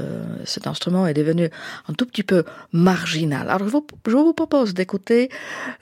cet 0.45 0.67
instrument 0.67 1.07
est 1.07 1.13
devenu 1.13 1.49
un 1.87 1.93
tout 1.93 2.05
petit 2.05 2.23
peu 2.23 2.43
marginal. 2.71 3.49
Alors 3.49 3.67
je 3.67 3.71
vous, 3.71 3.85
je 4.07 4.15
vous 4.15 4.33
propose 4.33 4.73
d'écouter 4.73 5.29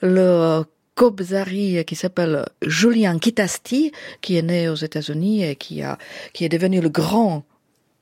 le 0.00 0.64
Kobzari 0.94 1.84
qui 1.84 1.96
s'appelle 1.96 2.44
Julien 2.62 3.18
Kitasti, 3.18 3.92
qui 4.20 4.36
est 4.36 4.42
né 4.42 4.68
aux 4.68 4.74
États-Unis 4.74 5.44
et 5.44 5.56
qui 5.56 5.82
a, 5.82 5.98
qui 6.32 6.44
est 6.44 6.48
devenu 6.48 6.80
le 6.80 6.88
grand 6.88 7.44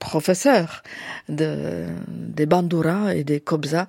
professeur 0.00 0.82
de, 1.28 1.86
des 2.08 2.46
bandura 2.46 3.14
et 3.14 3.22
des 3.22 3.38
kobza 3.38 3.86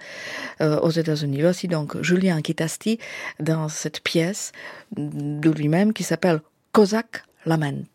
euh, 0.59 0.79
aux 0.81 0.91
États-Unis. 0.91 1.41
Voici 1.41 1.67
donc 1.67 1.99
Julien 2.01 2.41
Kitasti 2.41 2.99
dans 3.39 3.69
cette 3.69 4.01
pièce 4.01 4.51
de 4.95 5.49
lui-même 5.49 5.93
qui 5.93 6.03
s'appelle 6.03 6.41
Kozak 6.73 7.23
Lament. 7.45 7.87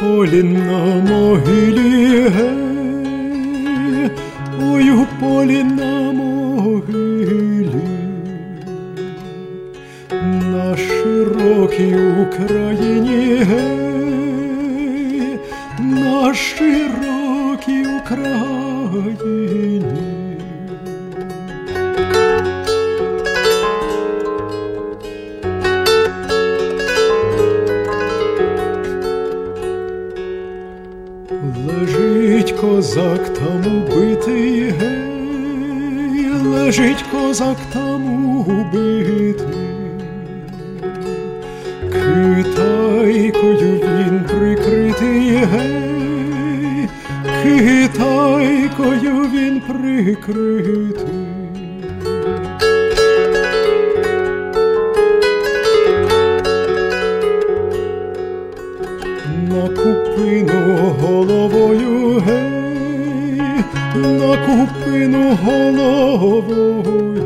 Полі 0.00 0.42
на 0.42 0.94
могилі, 1.10 2.28
гей, 2.28 4.10
ой 4.62 4.90
у 4.90 5.06
полі 5.20 5.64
на 5.64 6.12
могилі, 6.12 7.70
на 10.52 10.76
широкій 10.76 11.96
Україні, 12.26 13.36
гей, 13.36 14.58
на 15.78 16.34
широкій 16.34 17.86
Україні. 18.00 19.08
Козак 32.60 33.34
там 33.34 33.60
убитий, 33.66 34.70
гей, 34.70 36.30
лежить 36.42 37.04
козак 37.10 37.56
там 37.72 38.40
убитий, 38.40 39.44
китайкою 41.92 43.72
він 43.82 44.24
прикритий, 44.28 45.36
гей, 45.36 46.88
китайкою 47.42 49.14
він 49.32 49.60
прикритий. 49.60 51.28
на 59.50 59.68
купину 59.68 60.57
головою, 65.42 67.24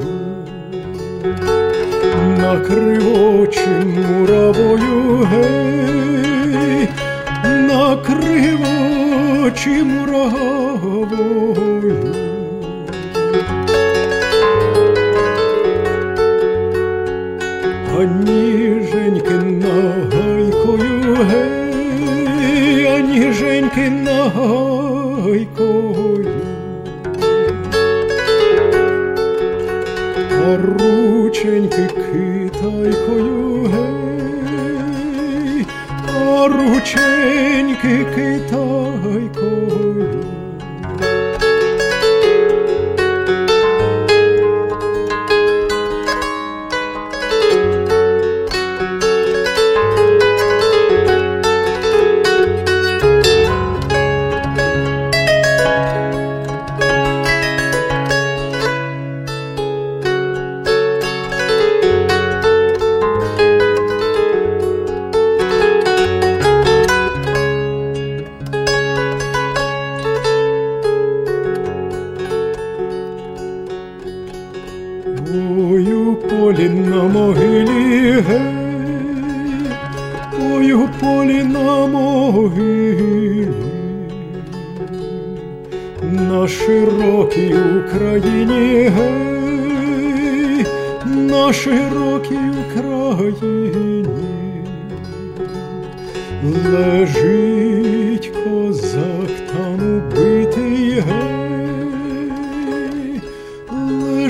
на 2.38 2.60
кривочі 2.60 3.68
муравою, 3.96 5.28
гей, 5.32 6.88
на 7.44 7.96
очі 9.44 9.82
муравою. 9.82 11.41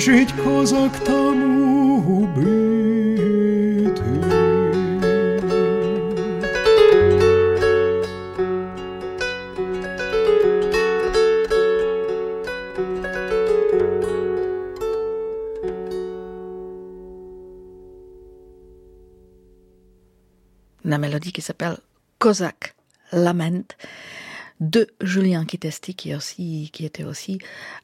жить 0.02 0.34
козак 0.44 0.92
тому 1.06 1.98
убитый. 2.24 2.98
La 20.84 20.98
mélodie 20.98 21.32
qui 21.34 21.42
s'appelle 21.42 21.78
Kozak 22.18 22.76
Lament 23.12 23.76
de 24.60 24.88
Julien 25.02 25.46
Kitesti 25.46 25.96
qui, 25.96 26.16
aussi, 26.16 26.70
qui 26.72 26.86
était 26.86 27.04
aussi 27.04 27.40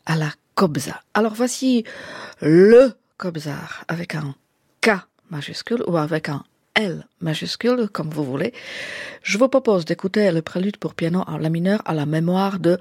à 0.05 0.15
la 0.15 0.31
alors 1.14 1.34
voici 1.34 1.84
le 2.40 2.90
Kobzar 3.16 3.84
avec 3.86 4.16
un 4.16 4.34
K 4.80 4.90
majuscule 5.30 5.84
ou 5.86 5.96
avec 5.96 6.28
un 6.28 6.42
L 6.74 7.06
majuscule, 7.20 7.88
comme 7.92 8.10
vous 8.10 8.24
voulez. 8.24 8.52
Je 9.22 9.38
vous 9.38 9.48
propose 9.48 9.84
d'écouter 9.84 10.32
le 10.32 10.42
prélude 10.42 10.76
pour 10.76 10.94
piano 10.94 11.22
en 11.28 11.38
la 11.38 11.48
mineur 11.48 11.80
à 11.84 11.94
la 11.94 12.06
mémoire 12.06 12.58
de 12.58 12.78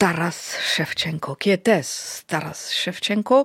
Taras 0.00 0.56
Shevchenko. 0.64 1.34
Qui 1.34 1.50
était 1.50 1.82
Taras 2.26 2.70
Shevchenko 2.72 3.44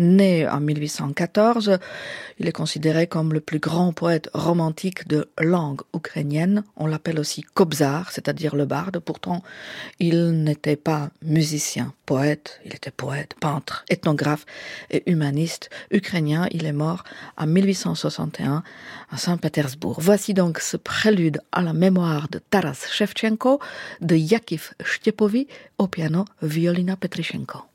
Né 0.00 0.48
en 0.48 0.58
1814, 0.58 1.78
il 2.40 2.48
est 2.48 2.52
considéré 2.52 3.06
comme 3.06 3.32
le 3.32 3.38
plus 3.38 3.60
grand 3.60 3.92
poète 3.92 4.28
romantique 4.34 5.06
de 5.06 5.30
langue 5.38 5.82
ukrainienne. 5.94 6.64
On 6.76 6.88
l'appelle 6.88 7.20
aussi 7.20 7.42
Kobzar, 7.42 8.10
c'est-à-dire 8.10 8.56
le 8.56 8.64
barde. 8.64 8.98
Pourtant, 8.98 9.44
il 10.00 10.42
n'était 10.42 10.74
pas 10.74 11.10
musicien, 11.22 11.94
poète. 12.04 12.60
Il 12.64 12.74
était 12.74 12.90
poète, 12.90 13.36
peintre, 13.38 13.84
ethnographe 13.88 14.44
et 14.90 15.08
humaniste 15.08 15.70
ukrainien. 15.92 16.48
Il 16.50 16.66
est 16.66 16.72
mort 16.72 17.04
en 17.36 17.46
1861 17.46 18.64
à 19.12 19.16
Saint-Pétersbourg. 19.18 19.98
Voici 20.00 20.34
donc 20.34 20.58
ce 20.58 20.76
prélude 20.76 21.40
à 21.52 21.62
la 21.62 21.72
mémoire 21.72 22.26
de 22.28 22.40
Taras 22.40 22.88
Shevchenko 22.90 23.60
de 24.00 24.16
Yakiv 24.16 24.72
Shtepovi 24.84 25.46
au 25.78 25.86
piano 25.92 26.24
Violina 26.40 26.96
Petrishenko. 26.96 27.68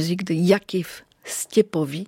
Musique 0.00 0.24
de 0.24 0.32
Yakiv 0.32 1.02
Stiepovi. 1.24 2.06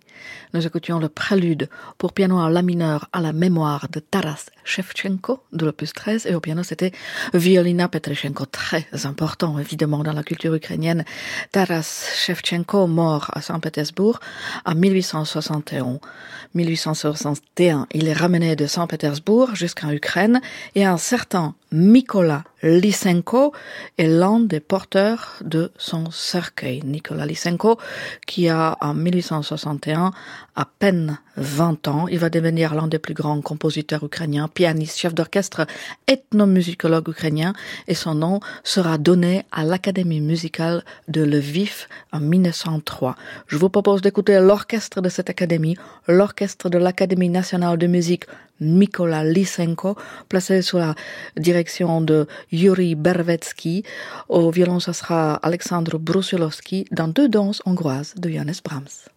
Nous 0.55 0.66
écoutions 0.66 0.99
le 0.99 1.11
prélude 1.11 1.68
pour 1.99 2.14
piano 2.14 2.38
à 2.40 2.49
la 2.49 2.62
mineur 2.62 3.11
à 3.12 3.20
la 3.20 3.34
mémoire 3.34 3.86
de 3.90 4.01
Taras 4.01 4.47
Shevchenko 4.64 5.42
de 5.52 5.66
l'opus 5.66 5.92
13 5.92 6.26
et 6.26 6.34
au 6.34 6.40
piano 6.40 6.62
c'était 6.62 6.92
Violina 7.34 7.88
Petrechenko, 7.88 8.46
très 8.46 8.86
important 9.04 9.58
évidemment 9.58 10.02
dans 10.02 10.12
la 10.12 10.22
culture 10.22 10.54
ukrainienne. 10.54 11.04
Taras 11.50 12.12
Shevchenko 12.16 12.86
mort 12.86 13.30
à 13.32 13.40
Saint-Pétersbourg 13.40 14.20
en 14.64 14.74
1861. 14.74 16.00
1861, 16.54 17.86
il 17.92 18.08
est 18.08 18.12
ramené 18.12 18.56
de 18.56 18.66
Saint-Pétersbourg 18.66 19.54
jusqu'en 19.54 19.90
Ukraine 19.90 20.40
et 20.74 20.84
un 20.84 20.98
certain 20.98 21.54
Mikola 21.72 22.44
Lysenko 22.62 23.52
est 23.98 24.06
l'un 24.06 24.38
des 24.40 24.60
porteurs 24.60 25.38
de 25.42 25.72
son 25.78 26.10
cercueil. 26.10 26.82
Nicolas 26.84 27.26
Lysenko, 27.26 27.78
qui 28.26 28.48
a 28.48 28.76
en 28.80 28.94
1861 28.94 30.12
à 30.54 30.64
peine 30.66 31.18
20 31.36 31.88
ans, 31.88 32.08
il 32.08 32.18
va 32.18 32.28
devenir 32.28 32.74
l'un 32.74 32.86
des 32.86 32.98
plus 32.98 33.14
grands 33.14 33.40
compositeurs 33.40 34.04
ukrainiens, 34.04 34.48
pianiste, 34.55 34.98
chef 34.98 35.14
d'orchestre, 35.14 35.66
ethnomusicologue 36.07 37.09
ukrainien, 37.09 37.53
et 37.88 37.94
son 37.94 38.14
nom 38.14 38.40
sera 38.64 38.98
donné 38.98 39.44
à 39.53 39.64
l'Académie 39.64 40.20
musicale 40.20 40.84
de 41.09 41.22
Lviv 41.22 41.86
en 42.12 42.20
1903. 42.20 43.16
Je 43.46 43.57
vous 43.57 43.68
propose 43.68 44.03
d'écouter 44.03 44.38
l'orchestre 44.40 45.00
de 45.00 45.09
cette 45.09 45.30
académie, 45.30 45.76
l'orchestre 46.09 46.68
de 46.68 46.78
l'Académie 46.78 47.28
nationale 47.28 47.78
de 47.78 47.86
musique 47.86 48.24
Mikola 48.61 49.24
Lysenko, 49.24 49.96
placé 50.28 50.62
sous 50.62 50.78
la 50.78 50.94
direction 51.36 52.00
de 52.00 52.26
Yuri 52.53 52.94
Bervetsky. 52.94 53.82
Au 54.28 54.50
violon, 54.50 54.80
ce 54.80 54.92
sera 54.92 55.34
Alexandre 55.34 55.98
Brusilowski 55.98 56.86
dans 56.90 57.09
deux 57.09 57.28
danses 57.28 57.61
hongroises 57.66 58.14
de 58.16 58.30
Johannes 58.30 58.55
Brahms. 58.64 59.11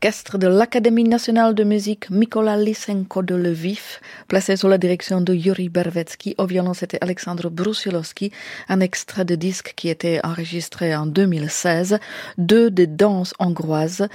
L'orchestre 0.00 0.38
de 0.38 0.46
l'Académie 0.46 1.02
nationale 1.02 1.56
de 1.56 1.64
musique 1.64 2.08
Mikola 2.08 2.56
Lysenko 2.56 3.22
de 3.22 3.34
Lviv, 3.34 3.98
placé 4.28 4.56
sous 4.56 4.68
la 4.68 4.78
direction 4.78 5.20
de 5.20 5.34
Yuri 5.34 5.68
Bervetsky. 5.68 6.36
Au 6.38 6.46
violon, 6.46 6.72
c'était 6.72 6.98
Alexandre 7.00 7.50
Brusilowski, 7.50 8.30
un 8.68 8.78
extrait 8.78 9.24
de 9.24 9.34
disque 9.34 9.72
qui 9.74 9.88
était 9.88 10.20
enregistré 10.22 10.94
en 10.94 11.06
2016. 11.06 11.98
Deux 12.36 12.70
des 12.70 12.86
danses 12.86 13.34
hongroises 13.40 14.06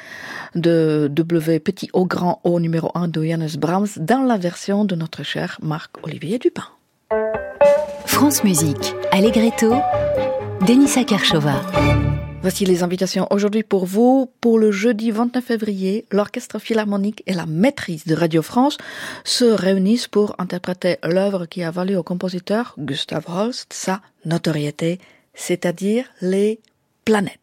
de 0.56 1.10
W 1.12 1.60
petit 1.60 1.90
au 1.92 2.06
grand 2.06 2.40
O 2.46 2.62
numéro 2.62 2.90
1 2.96 3.10
de 3.10 3.22
Johannes 3.22 3.58
Brahms 3.58 3.98
dans 3.98 4.24
la 4.24 4.38
version 4.38 4.86
de 4.86 4.96
notre 4.96 5.24
cher 5.24 5.60
Marc-Olivier 5.62 6.40
Dupin. 6.40 6.68
France 8.06 8.46
Musique, 8.46 8.96
Allegretto, 9.12 9.74
Denisa 10.66 11.04
Kershova. 11.04 11.62
Voici 12.44 12.66
les 12.66 12.84
invitations 12.84 13.26
aujourd'hui 13.32 13.64
pour 13.64 13.86
vous. 13.86 14.30
Pour 14.42 14.60
le 14.60 14.70
jeudi 14.70 15.12
29 15.12 15.42
février, 15.42 16.06
l'Orchestre 16.12 16.60
Philharmonique 16.60 17.24
et 17.26 17.32
la 17.32 17.46
Maîtrise 17.46 18.04
de 18.04 18.14
Radio 18.16 18.42
France 18.42 18.78
se 19.24 19.46
réunissent 19.46 20.10
pour 20.10 20.36
interpréter 20.40 20.98
l'œuvre 21.06 21.46
qui 21.46 21.64
a 21.64 21.72
valu 21.72 21.96
au 21.96 22.04
compositeur 22.04 22.76
Gustav 22.78 23.24
Holst 23.30 23.72
sa 23.72 24.02
notoriété, 24.26 25.00
c'est-à-dire 25.34 26.04
les 26.20 26.60
planètes. 27.06 27.40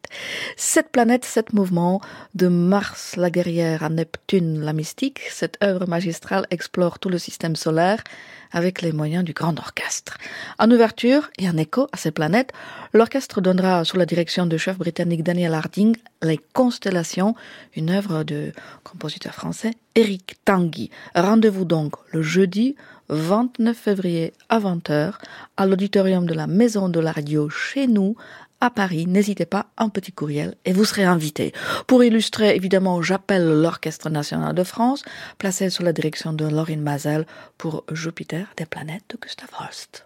Cette 0.56 0.90
planète, 0.90 1.24
sept 1.24 1.54
mouvements, 1.54 2.02
de 2.34 2.48
Mars 2.48 3.16
la 3.16 3.30
guerrière 3.30 3.82
à 3.82 3.88
Neptune 3.88 4.60
la 4.60 4.74
mystique, 4.74 5.20
cette 5.30 5.56
œuvre 5.62 5.86
magistrale 5.86 6.46
explore 6.50 6.98
tout 6.98 7.08
le 7.08 7.18
système 7.18 7.56
solaire 7.56 8.04
avec 8.52 8.82
les 8.82 8.92
moyens 8.92 9.24
du 9.24 9.32
grand 9.32 9.58
orchestre. 9.58 10.18
En 10.58 10.70
ouverture 10.70 11.30
et 11.38 11.48
en 11.48 11.56
écho 11.56 11.88
à 11.92 11.96
ces 11.96 12.10
planètes, 12.10 12.52
l'orchestre 12.92 13.40
donnera 13.40 13.84
sous 13.84 13.96
la 13.96 14.06
direction 14.06 14.46
du 14.46 14.58
chef 14.58 14.78
britannique 14.78 15.22
Daniel 15.22 15.54
Harding 15.54 15.96
les 16.22 16.40
Constellations, 16.52 17.34
une 17.76 17.90
œuvre 17.90 18.24
de 18.24 18.52
compositeur 18.84 19.34
français 19.34 19.72
Eric 19.94 20.36
Tanguy. 20.44 20.90
Rendez-vous 21.14 21.64
donc 21.64 21.94
le 22.12 22.22
jeudi 22.22 22.76
29 23.08 23.76
février 23.76 24.32
à 24.48 24.60
20h 24.60 25.14
à 25.56 25.66
l'auditorium 25.66 26.26
de 26.26 26.34
la 26.34 26.46
Maison 26.46 26.88
de 26.88 27.00
la 27.00 27.12
Radio 27.12 27.48
chez 27.48 27.86
nous 27.86 28.16
à 28.60 28.70
Paris, 28.70 29.06
n'hésitez 29.06 29.46
pas, 29.46 29.66
un 29.78 29.88
petit 29.88 30.12
courriel 30.12 30.54
et 30.64 30.72
vous 30.72 30.84
serez 30.84 31.04
invité. 31.04 31.52
Pour 31.86 32.04
illustrer, 32.04 32.54
évidemment, 32.54 33.02
j'appelle 33.02 33.46
l'Orchestre 33.60 34.10
national 34.10 34.54
de 34.54 34.64
France, 34.64 35.04
placé 35.38 35.70
sous 35.70 35.82
la 35.82 35.92
direction 35.92 36.32
de 36.32 36.46
Laurine 36.46 36.82
Mazel 36.82 37.26
pour 37.58 37.84
Jupiter 37.92 38.46
des 38.56 38.66
planètes 38.66 39.04
de 39.10 39.18
Gustav 39.20 39.48
Holst. 39.60 40.04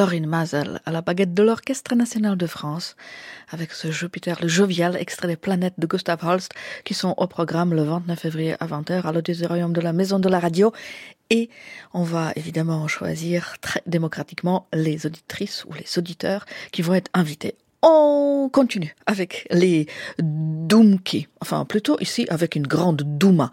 Laurine 0.00 0.26
Mazel 0.26 0.80
à 0.86 0.92
la 0.92 1.02
baguette 1.02 1.34
de 1.34 1.42
l'Orchestre 1.42 1.94
national 1.94 2.38
de 2.38 2.46
France 2.46 2.96
avec 3.50 3.70
ce 3.72 3.90
Jupiter 3.90 4.40
le 4.40 4.48
jovial 4.48 4.96
extrait 4.96 5.28
des 5.28 5.36
planètes 5.36 5.74
de 5.76 5.86
Gustav 5.86 6.24
Holst 6.24 6.52
qui 6.84 6.94
sont 6.94 7.12
au 7.18 7.26
programme 7.26 7.74
le 7.74 7.82
29 7.82 8.18
février 8.18 8.54
à 8.60 8.66
20h 8.66 9.02
à 9.02 9.12
l'auditorium 9.12 9.74
de 9.74 9.80
la 9.82 9.92
Maison 9.92 10.18
de 10.18 10.30
la 10.30 10.40
Radio. 10.40 10.72
Et 11.28 11.50
on 11.92 12.02
va 12.02 12.32
évidemment 12.34 12.88
choisir 12.88 13.56
très 13.60 13.82
démocratiquement 13.84 14.66
les 14.72 15.04
auditrices 15.04 15.66
ou 15.66 15.74
les 15.74 15.98
auditeurs 15.98 16.46
qui 16.72 16.80
vont 16.80 16.94
être 16.94 17.10
invités 17.12 17.56
on 17.82 18.50
continue 18.52 18.94
avec 19.06 19.46
les 19.50 19.86
Doomki, 20.18 21.28
enfin 21.40 21.64
plutôt 21.64 21.98
ici 22.00 22.26
avec 22.28 22.56
une 22.56 22.66
grande 22.66 23.02
Douma. 23.18 23.50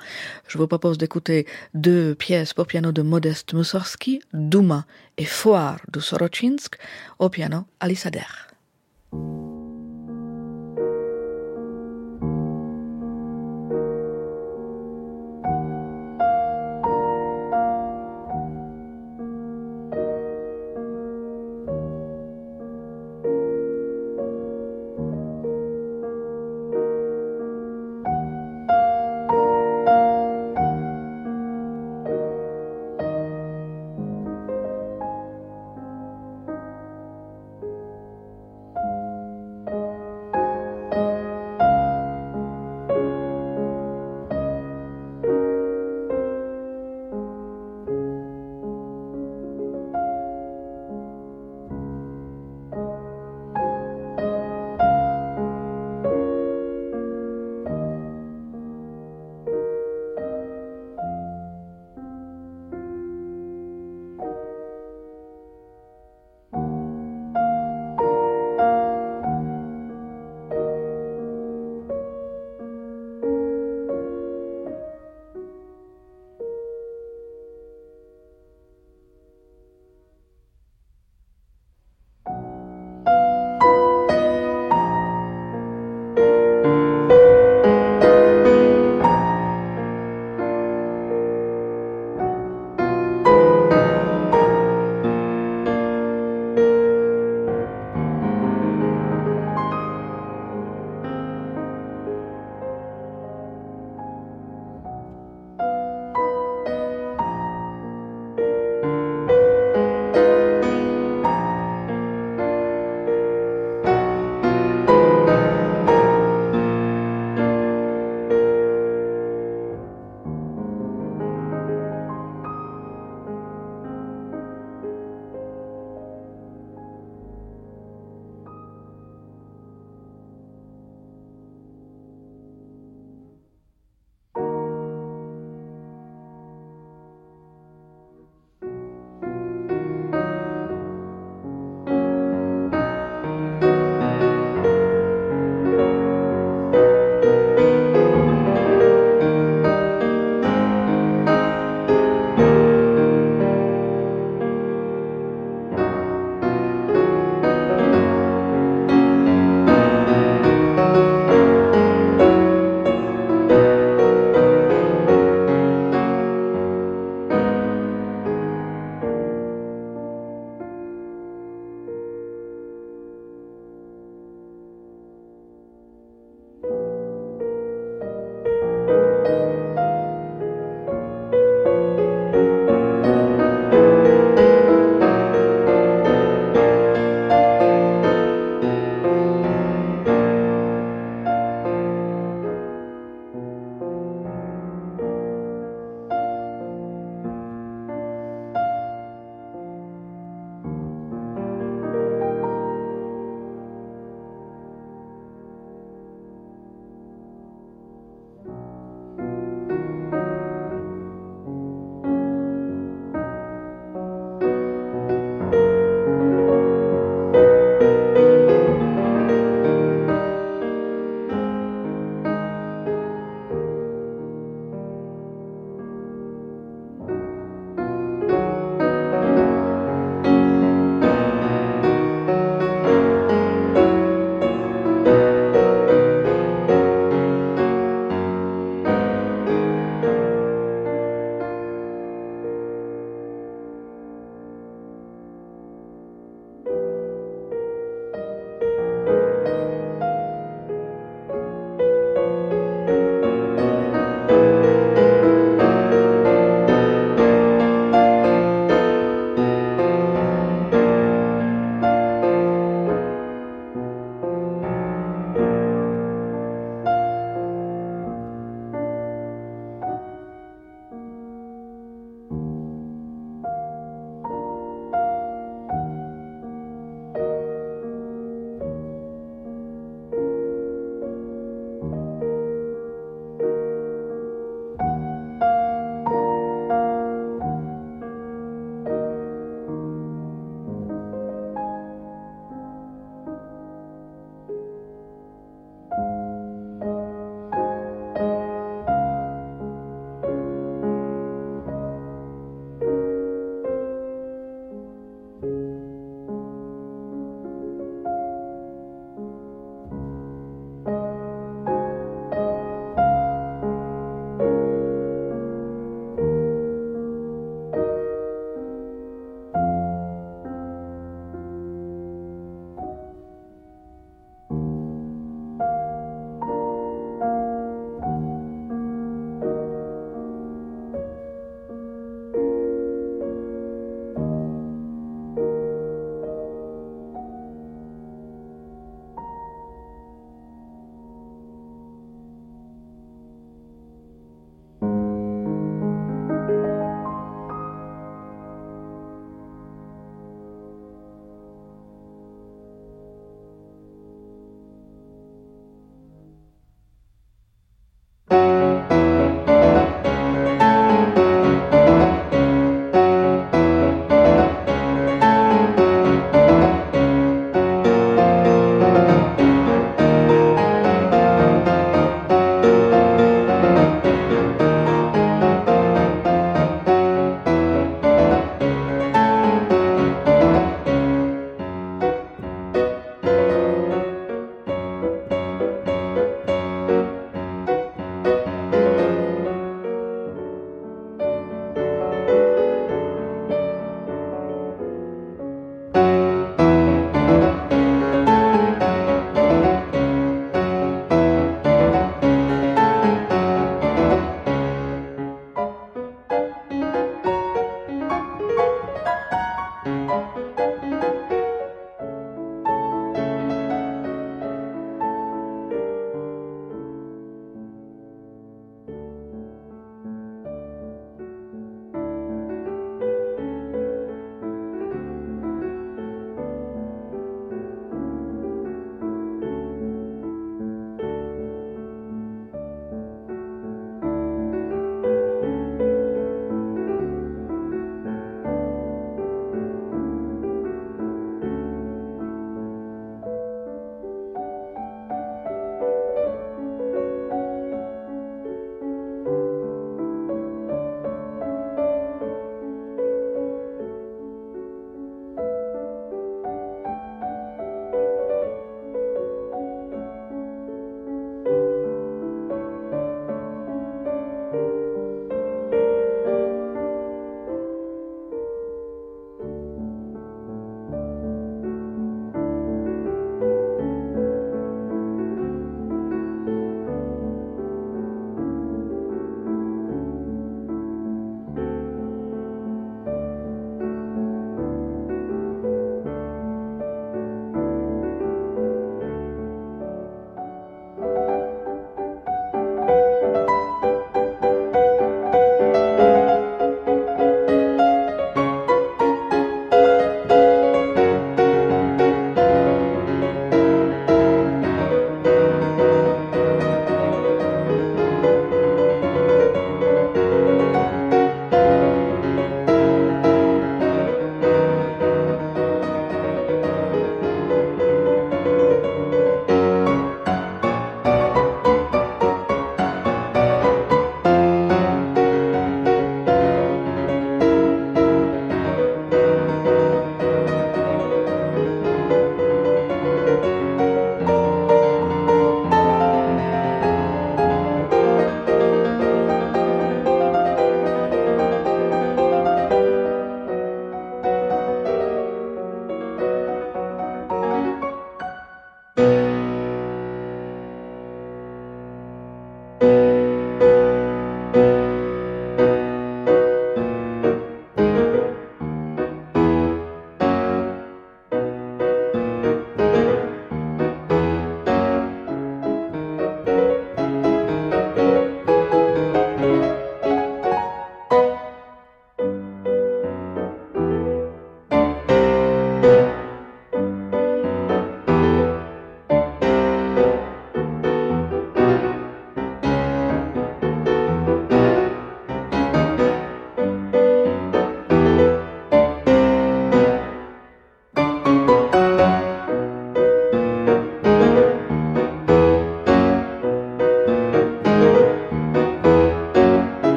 Je 0.47 0.57
vous 0.57 0.67
propose 0.67 0.97
d'écouter 0.97 1.45
deux 1.73 2.15
pièces 2.15 2.53
pour 2.53 2.67
piano 2.67 2.91
de 2.91 3.01
Modeste 3.01 3.53
Mussorgsky, 3.53 4.21
Douma 4.33 4.85
et 5.17 5.25
Foire 5.25 5.79
de 5.91 5.99
Sorochinsk, 5.99 6.77
au 7.19 7.29
piano 7.29 7.65
Alisader. 7.79 8.47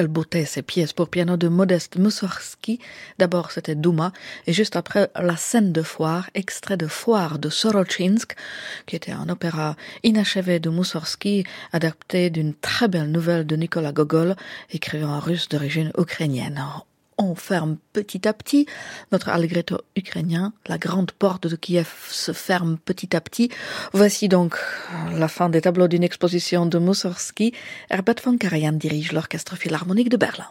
Quelle 0.00 0.08
beauté 0.08 0.46
ces 0.46 0.62
pièces 0.62 0.94
pour 0.94 1.10
piano 1.10 1.36
de 1.36 1.48
Modeste 1.48 1.98
Mussorgsky. 1.98 2.80
D'abord 3.18 3.50
c'était 3.50 3.74
Douma 3.74 4.14
et 4.46 4.54
juste 4.54 4.74
après 4.74 5.10
la 5.14 5.36
scène 5.36 5.74
de 5.74 5.82
foire, 5.82 6.30
extrait 6.32 6.78
de 6.78 6.86
Foire 6.86 7.38
de 7.38 7.50
Sorochinsk, 7.50 8.34
qui 8.86 8.96
était 8.96 9.12
un 9.12 9.28
opéra 9.28 9.76
inachevé 10.02 10.58
de 10.58 10.70
Mussorgsky, 10.70 11.44
adapté 11.74 12.30
d'une 12.30 12.54
très 12.54 12.88
belle 12.88 13.10
nouvelle 13.10 13.46
de 13.46 13.56
Nicolas 13.56 13.92
Gogol, 13.92 14.36
écrivain 14.72 15.18
russe 15.18 15.50
d'origine 15.50 15.92
ukrainienne 15.98 16.64
on 17.20 17.34
ferme 17.34 17.76
petit 17.92 18.26
à 18.26 18.32
petit. 18.32 18.66
Notre 19.12 19.28
allegretto 19.28 19.78
ukrainien, 19.96 20.52
la 20.66 20.78
grande 20.78 21.12
porte 21.12 21.46
de 21.46 21.56
Kiev 21.56 21.88
se 22.10 22.32
ferme 22.32 22.78
petit 22.78 23.14
à 23.14 23.20
petit. 23.20 23.50
Voici 23.92 24.28
donc 24.28 24.56
la 25.16 25.28
fin 25.28 25.48
des 25.48 25.60
tableaux 25.60 25.88
d'une 25.88 26.04
exposition 26.04 26.66
de 26.66 26.78
Mussorgsky. 26.78 27.52
Herbert 27.90 28.16
von 28.24 28.36
Karajan 28.36 28.72
dirige 28.72 29.12
l'orchestre 29.12 29.56
philharmonique 29.56 30.08
de 30.08 30.16
Berlin. 30.16 30.48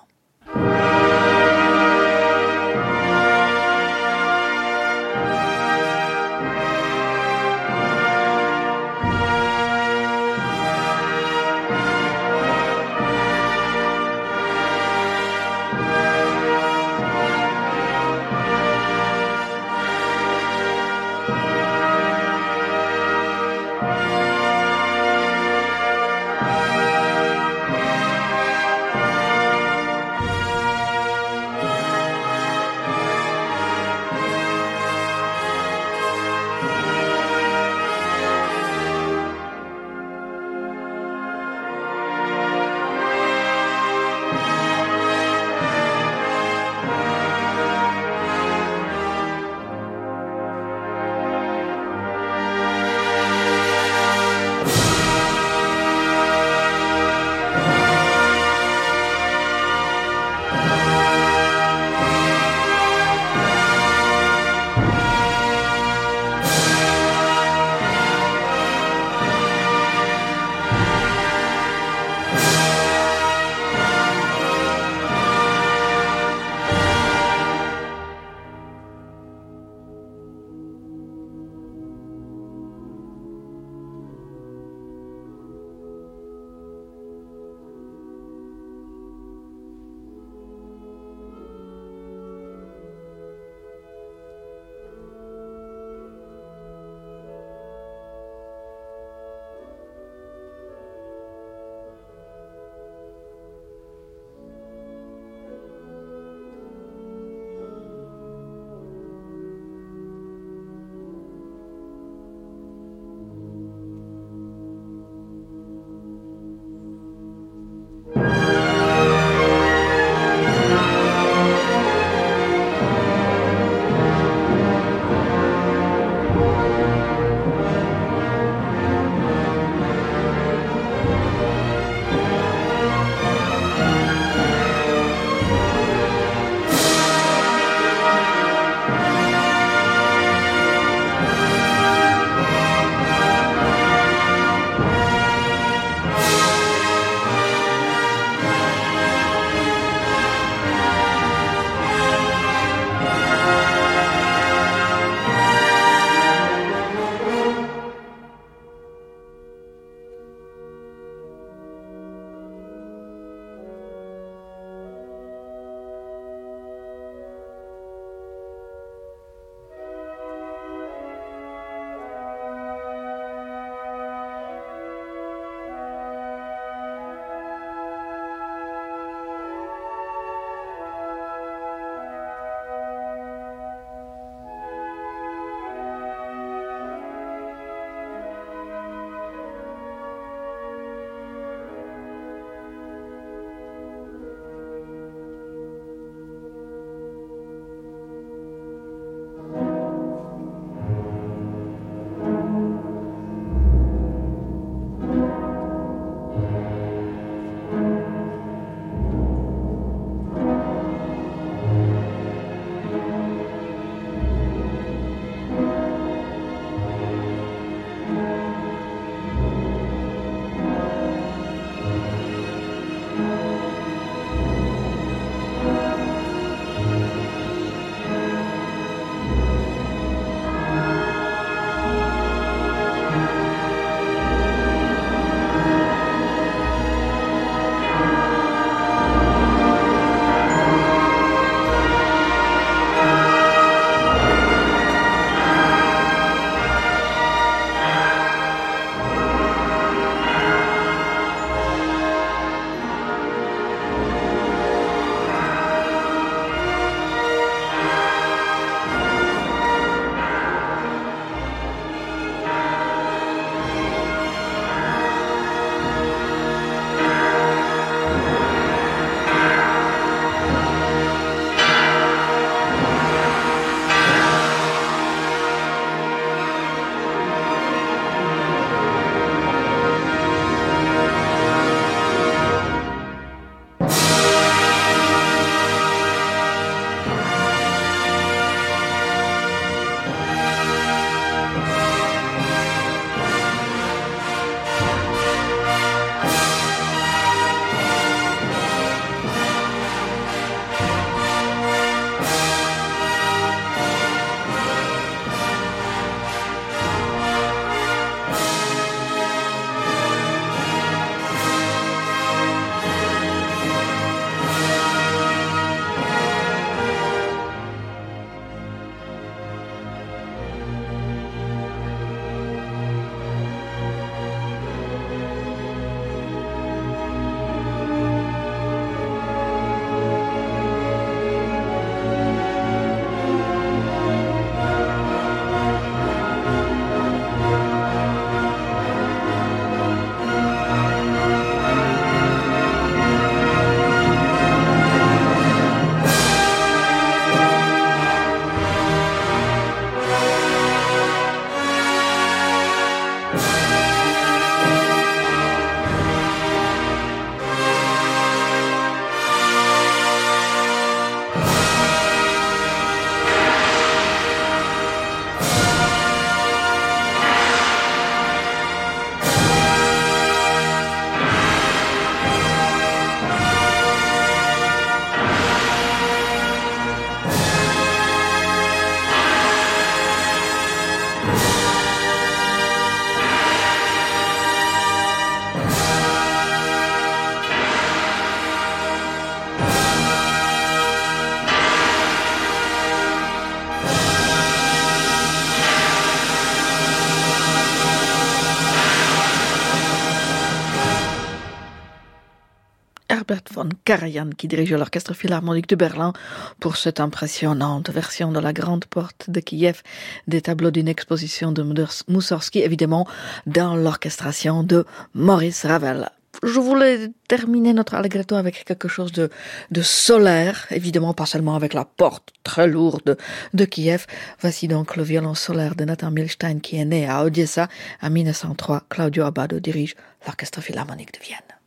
Karajan 403.90 404.30
qui 404.38 404.48
dirige 404.48 404.72
l'Orchestre 404.76 405.16
Philharmonique 405.16 405.68
de 405.68 405.76
Berlin 405.76 406.14
pour 406.60 406.78
cette 406.78 406.99
impressionnante 406.99 407.90
version 407.90 408.32
de 408.32 408.40
la 408.40 408.53
Grande 408.53 408.86
Porte 408.86 409.32
de 409.32 409.40
Kiev 409.40 409.82
des 410.28 410.41
tableaux 410.41 410.70
d'une 410.70 410.88
exposition 410.88 411.52
de 411.52 411.64
Moussorski, 412.07 412.60
évidemment 412.60 413.07
dans 413.48 413.76
l'orchestration 413.76 414.61
de 414.61 414.86
Maurice 415.16 415.66
Ravel 415.66 416.11
je 416.44 416.60
voulais 416.60 417.10
terminer 417.28 417.74
notre 417.74 417.95
allegretto 417.95 418.36
avec 418.36 418.64
quelque 418.64 418.88
chose 418.88 419.11
de, 419.11 419.30
de 419.72 419.82
solaire, 419.82 420.68
évidemment 420.70 421.14
pas 421.16 421.26
seulement 421.26 421.56
avec 421.56 421.74
la 421.74 421.84
porte 421.84 422.30
très 422.44 422.68
lourde 422.68 423.18
de 423.56 423.66
Kiev. 423.66 424.06
Voici 424.40 424.68
donc 424.68 424.95
le 424.95 425.03
violon 425.03 425.34
solaire 425.34 425.76
de 425.76 425.84
Nathan 425.84 426.11
Milstein 426.11 426.61
qui 426.61 426.78
est 426.78 426.86
né 426.86 427.10
à 427.10 427.24
Odessa 427.26 427.68
en 428.02 428.11
1903. 428.11 428.84
Claudio 428.88 429.26
Abbado 429.26 429.60
dirige 429.60 429.95
l'Orchestre 430.26 430.61
Philharmonique 430.61 431.14
de 431.20 431.26
Vienne. 431.26 431.59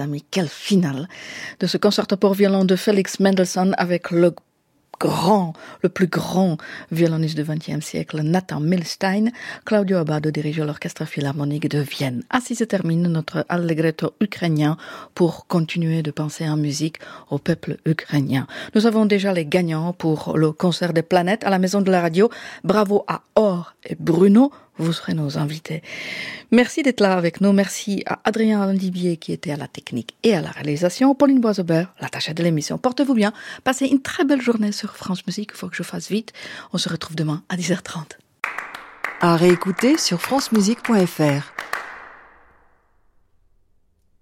Amis, 0.00 0.24
quelle 0.30 0.48
finale 0.48 1.08
de 1.60 1.66
ce 1.66 1.76
concerto 1.78 2.16
pour 2.16 2.34
violon 2.34 2.64
de 2.64 2.76
Félix 2.76 3.20
Mendelssohn 3.20 3.74
avec 3.78 4.10
le 4.10 4.34
grand, 4.98 5.52
le 5.82 5.88
plus 5.88 6.06
grand 6.06 6.56
violoniste 6.90 7.36
du 7.36 7.44
XXe 7.44 7.84
siècle, 7.84 8.22
Nathan 8.22 8.60
Milstein. 8.60 9.30
Claudio 9.64 9.98
Abbado 9.98 10.30
dirige 10.30 10.60
l'orchestre 10.60 11.04
philharmonique 11.04 11.68
de 11.68 11.78
Vienne. 11.78 12.22
Ainsi 12.30 12.54
se 12.54 12.64
termine 12.64 13.02
notre 13.08 13.44
allegretto 13.48 14.14
ukrainien 14.20 14.76
pour 15.14 15.46
continuer 15.46 16.02
de 16.02 16.10
penser 16.10 16.48
en 16.48 16.56
musique 16.56 16.98
au 17.30 17.38
peuple 17.38 17.76
ukrainien. 17.84 18.46
Nous 18.74 18.86
avons 18.86 19.06
déjà 19.06 19.32
les 19.32 19.46
gagnants 19.46 19.92
pour 19.92 20.36
le 20.36 20.52
concert 20.52 20.92
des 20.92 21.02
planètes 21.02 21.44
à 21.44 21.50
la 21.50 21.58
maison 21.58 21.80
de 21.80 21.90
la 21.90 22.00
radio. 22.00 22.30
Bravo 22.64 23.04
à 23.06 23.22
Or 23.34 23.74
et 23.84 23.96
Bruno 23.98 24.50
vous 24.78 24.92
serez 24.92 25.14
nos 25.14 25.38
invités. 25.38 25.82
Merci 26.50 26.82
d'être 26.82 27.00
là 27.00 27.16
avec 27.16 27.40
nous. 27.40 27.52
Merci 27.52 28.02
à 28.06 28.20
Adrien 28.24 28.64
Landivier 28.64 29.16
qui 29.16 29.32
était 29.32 29.52
à 29.52 29.56
la 29.56 29.68
technique 29.68 30.14
et 30.22 30.34
à 30.34 30.40
la 30.40 30.50
réalisation. 30.50 31.14
Pauline 31.14 31.40
Boisobert, 31.40 31.94
l'attachée 32.00 32.34
de 32.34 32.42
l'émission. 32.42 32.78
Portez-vous 32.78 33.14
bien. 33.14 33.32
Passez 33.64 33.86
une 33.86 34.00
très 34.00 34.24
belle 34.24 34.42
journée 34.42 34.72
sur 34.72 34.96
France 34.96 35.26
Musique. 35.26 35.50
Il 35.54 35.56
faut 35.56 35.68
que 35.68 35.76
je 35.76 35.82
fasse 35.82 36.10
vite. 36.10 36.32
On 36.72 36.78
se 36.78 36.88
retrouve 36.88 37.16
demain 37.16 37.42
à 37.48 37.56
10h30. 37.56 38.18
À 39.20 39.36
réécouter 39.36 39.96
sur 39.96 40.20
francemusique.fr. 40.20 41.65